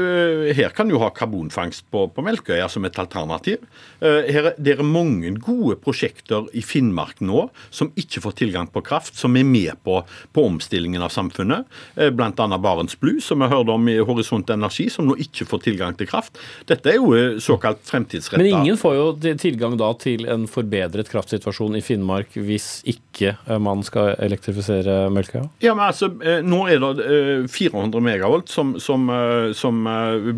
[0.59, 3.65] her kan du ha karbonfangst på, på Melkøya som et alternativ.
[4.03, 8.83] Uh, her, det er mange gode prosjekter i Finnmark nå som ikke får tilgang på
[8.87, 10.01] kraft, som er med på,
[10.33, 11.69] på omstillingen av samfunnet.
[11.99, 12.49] Uh, Bl.a.
[12.59, 16.09] Barents Blue, som vi hørte om i Horisont Energi, som nå ikke får tilgang til
[16.11, 16.39] kraft.
[16.69, 18.43] Dette er jo såkalt fremtidsretta.
[18.43, 19.07] Men ingen får jo
[19.41, 25.47] tilgang da til en forbedret kraftsituasjon i Finnmark hvis ikke eh, man skal elektrifisere Melkøya?
[25.65, 27.09] Ja, men altså, eh, Nå er det
[27.53, 29.09] 400 eh, megavolt som, som,
[29.57, 29.81] som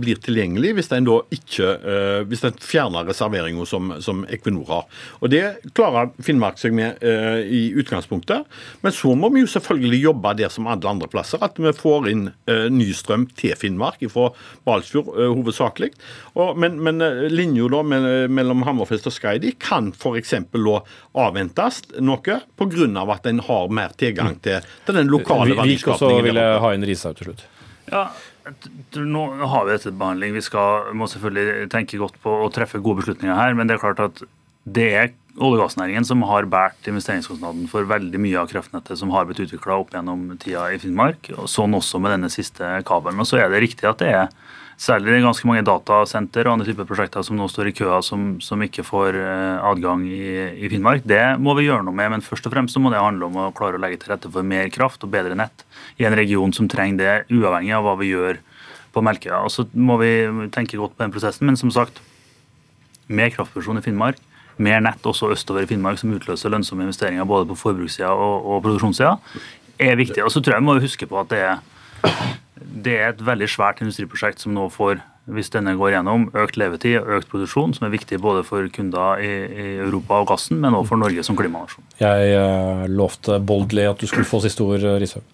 [0.01, 1.69] blir tilgjengelig hvis en da ikke
[2.29, 5.01] hvis en fjerner reserveringa som, som, Equinor har.
[5.21, 5.43] Og Det
[5.77, 8.47] klarer Finnmark seg med i utgangspunktet.
[8.85, 12.09] Men så må vi jo selvfølgelig jobbe der som alle andre plasser, at vi får
[12.11, 12.25] inn
[12.73, 14.31] ny strøm til Finnmark fra
[14.67, 15.91] Balsfjord hovedsakelig.
[16.61, 17.83] Men, men linja
[18.31, 20.35] mellom Hammerfest og Skaidi kan f.eks.
[20.41, 23.07] avventes noe pga.
[23.15, 26.25] at en har mer tilgang til, til den lokale verdiskapningen.
[26.25, 27.47] Vi vil ha inn Rishaug til slutt.
[27.91, 28.09] Ja,
[28.95, 30.35] nå har vi dette til behandling.
[30.37, 33.57] Vi skal, må selvfølgelig tenke godt på å treffe gode beslutninger her.
[33.59, 34.23] Men det er klart at
[34.71, 39.13] det er olje- og gassnæringen som har båret investeringskostnaden for veldig mye av kraftnettet som
[39.15, 41.31] har blitt utvikla opp gjennom tida i Finnmark.
[41.37, 43.21] og Sånn også med denne siste kabelen.
[43.21, 44.33] Og så er det riktig at det er
[44.81, 48.63] Særlig ganske mange datasenter og andre typer prosjekter som nå står i køa, som, som
[48.65, 50.21] ikke får eh, adgang i,
[50.57, 51.05] i, Finnmark.
[51.05, 53.37] Det må vi gjøre noe med, men først og fremst så må det handle om
[53.37, 55.67] å klare å legge til rette for mer kraft og bedre nett
[56.01, 58.41] i en region som trenger det, uavhengig av hva vi gjør
[58.97, 59.43] på Melkøya.
[59.45, 60.15] Og så må vi
[60.57, 62.01] tenke godt på den prosessen, men som sagt,
[63.13, 64.25] mer kraftproduksjon i Finnmark,
[64.61, 68.63] mer nett også østover i Finnmark som utløser lønnsomme investeringer både på forbrukssida og, og
[68.67, 69.17] produksjonssida,
[69.81, 70.23] er viktig.
[70.25, 71.59] Og så tror jeg vi må huske på at det er
[72.61, 75.01] det er et veldig svært industriprosjekt som nå får,
[75.31, 79.23] hvis denne går gjennom, økt levetid og økt produksjon, som er viktig både for kunder
[79.23, 79.33] i,
[79.87, 81.87] Europa og gassen, men også for Norge som klimanasjon.
[82.01, 85.27] Jeg uh, lovte boldly at du skulle få siste ord, Rishaug.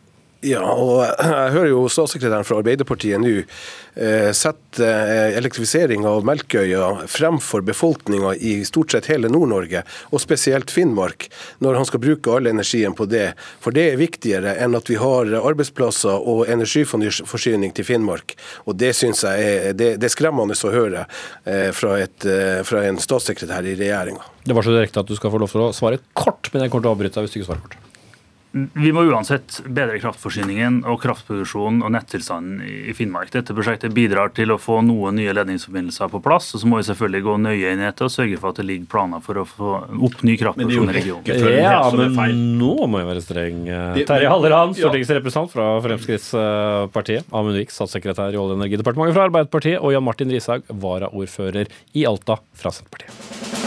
[0.44, 6.90] Ja, og jeg hører jo statssekretæren fra Arbeiderpartiet nå eh, sette eh, elektrifisering av Melkøya
[7.08, 9.80] fremfor befolkninga i stort sett hele Nord-Norge,
[10.12, 11.30] og spesielt Finnmark,
[11.64, 13.30] når han skal bruke all energien på det.
[13.64, 18.36] For det er viktigere enn at vi har arbeidsplasser og energiforsyning til Finnmark.
[18.68, 21.06] Og det syns jeg er, det, det er skremmende å høre
[21.48, 22.28] eh, fra, et,
[22.68, 24.28] fra en statssekretær i regjeringa.
[24.44, 26.76] Det var så direkte at du skal få lov til å svare kort, men jeg
[26.76, 27.85] kommer til å avbryte deg hvis du ikke svarer kort.
[28.72, 33.28] Vi må uansett bedre kraftforsyningen og kraftproduksjonen og nettilstanden i Finnmark.
[33.34, 36.54] Dette prosjektet bidrar til å få noen nye ledningsforbindelser på plass.
[36.56, 38.66] og Så må vi selvfølgelig gå nøye inn i dette og sørge for at det
[38.70, 39.74] ligger planer for å få
[40.08, 41.60] opp ny kraftproduksjon i regionen.
[41.60, 43.62] Ja, men nå må jeg være streng.
[44.08, 47.28] Terje Halleland, stortingsrepresentant fra Fremskrittspartiet.
[47.36, 49.80] Amund Vik, statssekretær i Olje- og energidepartementet fra Arbeiderpartiet.
[49.82, 53.65] Og Jan Martin Rishaug, varaordfører i Alta fra Senterpartiet.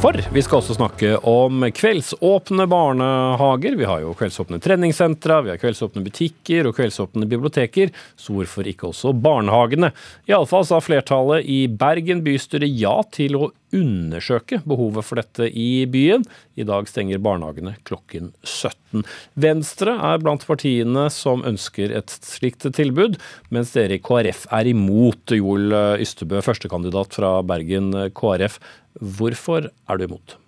[0.00, 3.74] For vi skal også snakke om kveldsåpne barnehager.
[3.76, 8.88] Vi har jo kveldsåpne treningssentra, vi har kveldsåpne butikker og kveldsåpne biblioteker, så hvorfor ikke
[8.88, 9.90] også barnehagene?
[10.30, 16.24] Iallfall sa flertallet i Bergen bystyre ja til å undersøke behovet for dette i byen.
[16.58, 19.04] I dag stenger barnehagene klokken 17.
[19.40, 23.18] Venstre er blant partiene som ønsker et slikt tilbud,
[23.54, 25.36] mens dere i KrF er imot.
[25.40, 28.60] Joel Ystebø, førstekandidat fra Bergen KrF.
[29.00, 30.40] Hvorfor er du imot?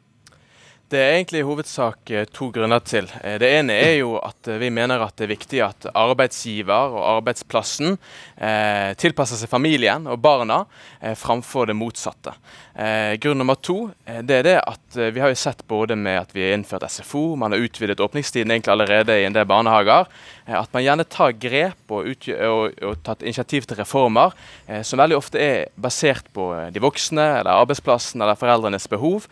[0.92, 3.06] Det er egentlig i hovedsak eh, to grunner til.
[3.24, 6.92] Eh, det ene er jo at eh, vi mener at det er viktig at arbeidsgiver
[6.92, 7.94] og arbeidsplassen
[8.36, 10.58] eh, tilpasser seg familien og barna
[11.00, 12.34] eh, framfor det motsatte.
[12.76, 16.36] Eh, grunn nummer to det er det at vi har jo sett både med at
[16.36, 20.10] vi har innført SFO, man har utvidet åpningstiden egentlig allerede i en del barnehager,
[20.46, 24.34] at man gjerne tar grep og, og, og tatt initiativ til reformer
[24.82, 29.28] som veldig ofte er basert på de voksne eller arbeidsplassen eller foreldrenes behov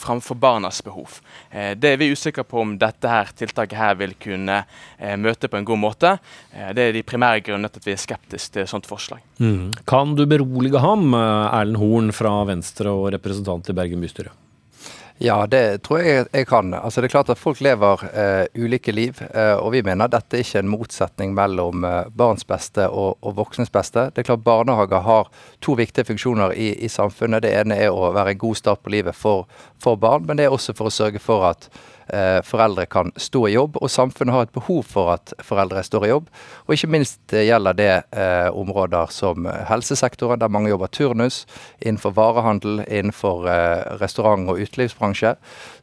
[0.00, 1.20] framfor barnas behov.
[1.50, 4.60] Eh, det er vi usikre på om dette her, tiltaket her vil kunne
[4.98, 6.14] eh, møte på en god måte.
[6.52, 9.22] Eh, det er de primære grunnene til at vi er skeptiske til et sånt forslag.
[9.38, 9.74] Mm.
[9.88, 14.34] Kan du berolige ham, Erlend Horn fra Venstre og representant i Bergen bystyre?
[15.18, 16.74] Ja, det tror jeg jeg kan.
[16.74, 20.36] Altså Det er klart at folk lever eh, ulike liv, eh, og vi mener dette
[20.36, 24.08] er ikke en motsetning mellom eh, barns beste og, og, voksnes beste.
[24.10, 25.30] Det er klart Barnehager har
[25.62, 27.44] to viktige funksjoner i, i, samfunnet.
[27.46, 29.46] Det ene er å være en god start på livet for,
[29.78, 31.70] for barn, men det er også for å sørge for at
[32.44, 36.10] foreldre kan stå i jobb, og samfunnet har et behov for at foreldre står i
[36.10, 36.28] jobb.
[36.66, 41.44] Og ikke minst eh, gjelder det eh, områder som helsesektoren, der mange jobber turnus,
[41.80, 45.34] innenfor varehandel, innenfor eh, restaurant- og utelivsbransje.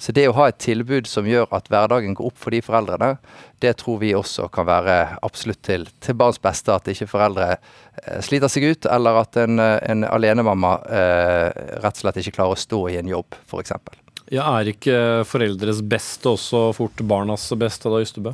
[0.01, 3.15] Så det å ha et tilbud som gjør at hverdagen går opp for de foreldrene,
[3.61, 6.73] det tror vi også kan være absolutt til, til barns beste.
[6.73, 11.49] At ikke foreldre eh, sliter seg ut, eller at en, en alenemamma eh,
[11.81, 13.77] rett og slett ikke klarer å stå i en jobb, f.eks.
[14.31, 14.95] Ja, Er ikke
[15.27, 18.31] foreldres beste også fort barnas beste, da, Ystebø?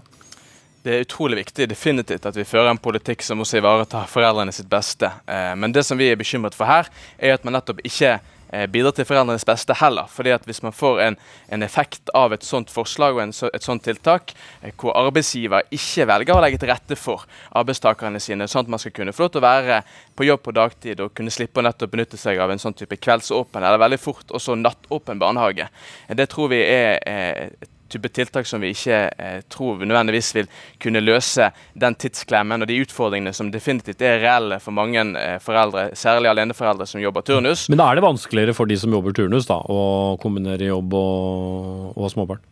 [0.86, 4.70] Det er utrolig viktig definitivt at vi fører en politikk som også ivaretar foreldrene sitt
[4.70, 5.10] beste.
[5.26, 6.86] Eh, men det som vi er bekymret for her,
[7.18, 8.20] er at man nettopp ikke
[8.50, 10.08] Eh, bidra til foreldrenes beste heller.
[10.08, 11.18] fordi at Hvis man får en,
[11.50, 16.08] en effekt av et sånt forslag og en, et sånt tiltak, eh, hvor arbeidsgiver ikke
[16.08, 19.34] velger å legge til rette for arbeidstakerne sine, sånn at man skal kunne få lov
[19.36, 19.82] til å være
[20.16, 22.96] på jobb på dagtid og kunne slippe å nettopp benytte seg av en sånn type
[22.96, 25.68] kveldsåpen eller veldig fort også nattåpen barnehage,
[26.08, 30.50] eh, det tror vi er et type tiltak som vi ikke eh, tror nødvendigvis vil
[30.84, 35.90] kunne løse den tidsklemmen og de utfordringene som definitivt er reelle for mange eh, foreldre,
[35.98, 37.68] særlig aleneforeldre som jobber turnus.
[37.72, 41.98] Men da er det vanskeligere for de som jobber turnus, da, å kombinere jobb og,
[41.98, 42.44] og småbarn?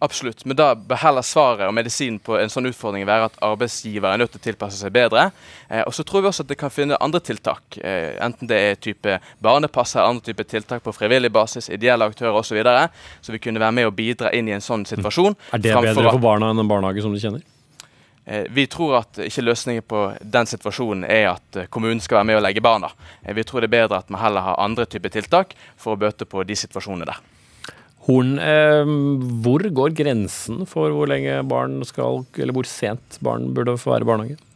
[0.00, 4.08] Absolutt, men da bør heller svaret og medisinen på en sånn utfordring være at arbeidsgiver
[4.08, 5.26] er nødt til å tilpasse seg bedre.
[5.68, 8.62] Eh, og så tror vi også at det kan finne andre tiltak, eh, enten det
[8.70, 12.88] er type barnepass eller andre type tiltak på frivillig basis, ideelle aktører osv., så, videre,
[13.22, 15.36] så vi kunne være med og bidra inn i en sånn situasjon.
[15.54, 17.44] Er det bedre for barna enn en barnehage som de kjenner?
[18.24, 22.28] Eh, vi tror at ikke løsningen på den situasjonen er at eh, kommunen skal være
[22.28, 22.92] med og legge barna.
[23.22, 26.00] Eh, vi tror det er bedre at man heller har andre typer tiltak for å
[26.00, 27.18] bøte på de situasjonene der.
[28.10, 28.92] Horn, eh,
[29.44, 34.06] hvor går grensen for hvor lenge barn skal, eller hvor sent barn burde få være
[34.06, 34.46] i barnehage?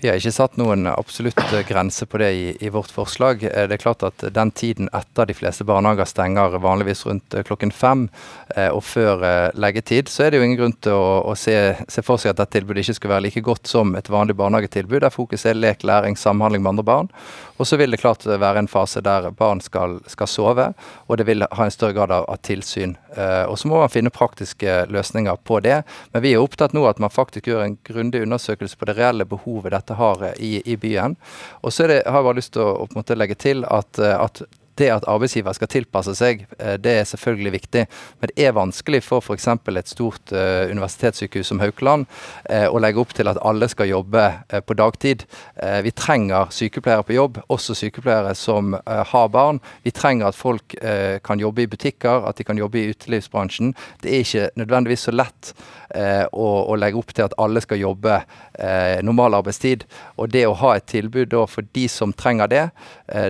[0.00, 3.42] Vi har ikke satt noen absolutt grense på det i, i, vårt forslag.
[3.44, 7.44] Eh, det er klart at Den tiden etter de fleste barnehager stenger vanligvis rundt eh,
[7.44, 8.06] klokken fem
[8.54, 11.56] eh, og før eh, leggetid, så er det jo ingen grunn til å, å se,
[11.90, 15.02] se, for seg at dette tilbudet ikke skal være like godt som et vanlig barnehagetilbud,
[15.02, 17.12] der fokus er lek, læring, samhandling med andre barn.
[17.60, 20.70] Og så vil det klart være en fase der barn skal, skal sove,
[21.06, 22.94] og det vil ha en større grad av, av tilsyn.
[23.12, 25.82] Eh, og så må man finne praktiske løsninger på det.
[26.14, 29.28] Men vi er opptatt nå at man faktisk gjør en grundig undersøkelse på det reelle
[29.28, 31.18] behovet dette har eh, i, i byen.
[31.60, 34.40] Og så har jeg bare lyst til å, å legge til at, eh, at
[34.80, 37.84] det at arbeidsgiver skal tilpasse seg, eh, det er selvfølgelig viktig.
[38.20, 39.48] Men det er vanskelig for f.eks.
[39.50, 42.06] et stort uh, universitetssykehus som Haukeland
[42.50, 44.24] uh, å legge opp til at alle skal jobbe
[44.66, 45.24] på dagtid.
[45.84, 49.60] vi trenger sykepleiere på jobb, også sykepleiere som har barn.
[49.84, 50.74] Vi trenger at folk
[51.24, 53.74] kan jobbe i butikker, at de kan jobbe i utelivsbransjen.
[54.02, 55.52] Det er ikke nødvendigvis så lett
[55.90, 58.20] å, og legge opp til at alle skal jobbe
[59.06, 59.86] normal arbeidstid.
[60.20, 62.64] Og det å ha et tilbud for de som trenger det,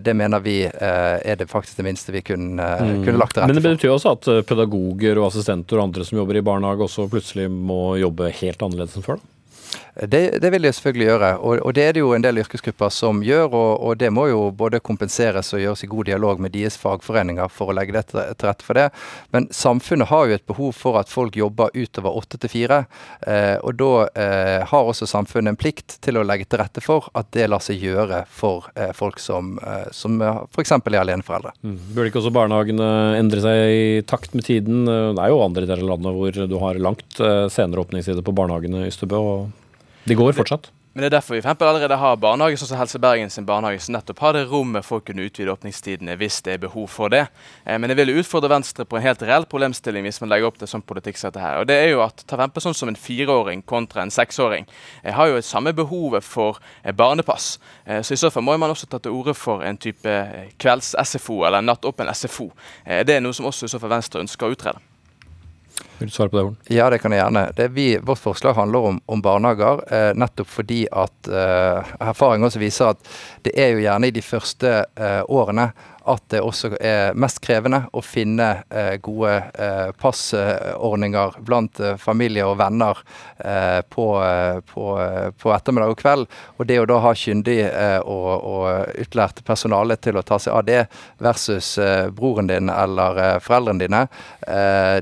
[0.05, 3.03] det mener vi er det faktisk det minste vi kunne, mm.
[3.05, 3.55] kunne lagt til rette for.
[3.55, 6.87] Men det betyr også at eh, pedagoger og assistenter og andre som jobber i barnehage
[6.87, 9.21] også plutselig må jobbe helt annerledes enn før?
[9.21, 9.37] da?
[10.09, 12.93] Det, det, vil de selvfølgelig gjøre, og, og, det er det jo en del yrkesgrupper
[12.95, 13.49] som gjør.
[13.51, 17.51] Og, og, det må jo både kompenseres og gjøres i god dialog med deres fagforeninger
[17.53, 18.89] for å legge det til, rette for det.
[19.35, 22.83] Men samfunnet har jo et behov for at folk jobber utover åtte til fire.
[23.27, 27.11] Eh, og da eh, har også samfunnet en plikt til å legge til rette for
[27.19, 30.77] at det lar seg gjøre for eh, folk som, eh, som f.eks.
[30.79, 31.55] er aleneforeldre.
[31.61, 31.79] Mm.
[31.93, 32.91] Burde ikke også barnehagene
[33.21, 34.87] endre seg i takt med tiden?
[34.89, 38.37] Det er jo andre deler av landet hvor du har langt eh, senere åpningstider på
[38.37, 39.21] barnehagene Ystebø.
[39.21, 39.49] og
[40.05, 40.71] det går fortsatt.
[40.93, 43.79] Men det er derfor vi for allerede har barnehage, sånn som Helse Bergen sin barnehage,
[43.85, 47.13] som nettopp har det rommet for å kunne utvide åpningstidene hvis det er behov for
[47.15, 47.29] det.
[47.63, 50.59] Eh, men jeg vil utfordre Venstre på en helt reell problemstilling hvis man legger opp
[50.59, 51.61] til sånn politikk som dette her.
[51.63, 54.67] Og det er jo at ta vempe sånn som en fireåring kontra en seksåring.
[55.07, 57.53] Jeg har jo det samme behovet for eh, barnepass.
[57.87, 60.51] Eh, så i så fall må man også ta til orde for en type eh,
[60.59, 62.51] kvelds-SFO eller nattåpen SFO.
[62.83, 64.83] Eh, det er noe som også i så fall Venstre ønsker å utrede.
[66.01, 66.57] Vil du svare på det, Horn?
[66.73, 67.69] Ja, det kan jeg gjerne.
[67.77, 72.95] Vi, vårt forslag handler om, om barnehager, eh, nettopp fordi at eh, erfaring også viser
[72.95, 73.11] at
[73.45, 75.69] det er jo gjerne i de første eh, årene
[76.09, 82.47] at det også er mest krevende å finne eh, gode eh, passordninger blant eh, familie
[82.47, 83.01] og venner
[83.39, 86.29] eh, på, eh, på, eh, på, ettermiddag og kveld.
[86.57, 87.59] Og det å da ha kyndig
[88.01, 88.67] og, og,
[89.01, 90.81] utlært personale til å ta seg av det,
[91.23, 91.73] versus
[92.17, 94.01] broren din eller foreldrene dine,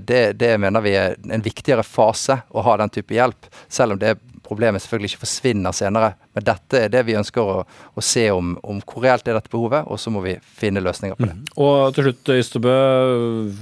[0.03, 3.49] det, det, mener vi er en viktigere fase å ha den type hjelp.
[3.69, 4.17] Selv om det
[4.49, 6.13] problemet selvfølgelig ikke forsvinner senere.
[6.37, 9.53] Men dette er det vi ønsker å, å se om, om hvor reelt er dette
[9.53, 11.37] behovet, og så må vi finne løsninger på det.
[11.37, 11.55] Mm.
[11.65, 12.75] Og til slutt, Ystebø.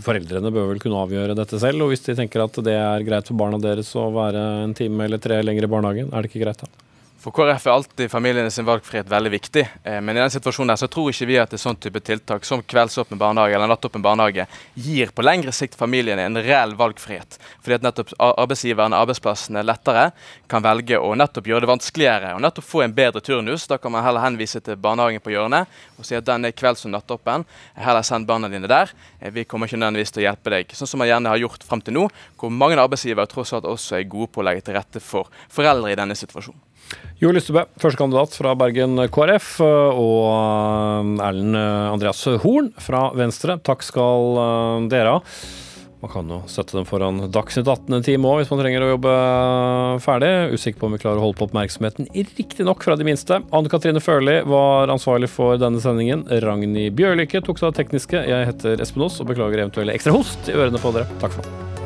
[0.06, 1.84] Foreldrene bør vel kunne avgjøre dette selv.
[1.84, 5.08] Og hvis de tenker at det er greit for barna deres å være en time
[5.08, 6.85] eller tre lenger i barnehagen, er det ikke greit da?
[7.26, 9.62] For KrF er alltid familiene sin valgfrihet veldig viktig.
[9.82, 12.44] Eh, men i den situasjonen der så tror ikke vi at er sånn type tiltak
[12.46, 14.44] som kveldsåpen barnehage eller nattåpen barnehage
[14.78, 17.34] gir på lengre sikt familiene en reell valgfrihet.
[17.64, 20.04] Fordi at nettopp arbeidsgiverne, arbeidsplassene lettere
[20.46, 23.66] kan velge å nettopp gjøre det vanskeligere og nettopp få en bedre turnus.
[23.66, 25.66] Da kan man heller henvise til barnehagen på hjørnet
[25.98, 27.42] og si at den er kvelds- og nattåpen.
[27.74, 28.94] Heller send barna dine der.
[29.18, 30.78] Eh, vi kommer ikke nødvendigvis til å hjelpe deg.
[30.78, 32.06] Sånn som man gjerne har gjort frem til nå,
[32.38, 35.90] hvor mange arbeidsgivere tross alt også er gode på å legge til rette for foreldre
[35.90, 36.62] i denne situasjonen.
[37.22, 43.56] Jo Lystebø, førstekandidat fra Bergen KrF, og eh, Erlend Andreas Horn fra Venstre.
[43.64, 45.22] Takk skal eh, dere ha.
[46.06, 48.90] Man kan jo sette dem foran Dagsnytt 18 en time òg, hvis man trenger å
[48.92, 49.14] jobbe
[50.04, 50.30] ferdig.
[50.52, 53.40] Usikker på om vi klarer å holde på oppmerksomheten, riktignok fra de minste.
[53.56, 56.26] Anne Katrine Førli var ansvarlig for denne sendingen.
[56.44, 58.26] Ragnhild Bjørlykke tok seg av tekniske.
[58.28, 61.08] Jeg heter Espen Aas og beklager eventuelle ekstra host i ørene på dere.
[61.24, 61.85] Takk for nå.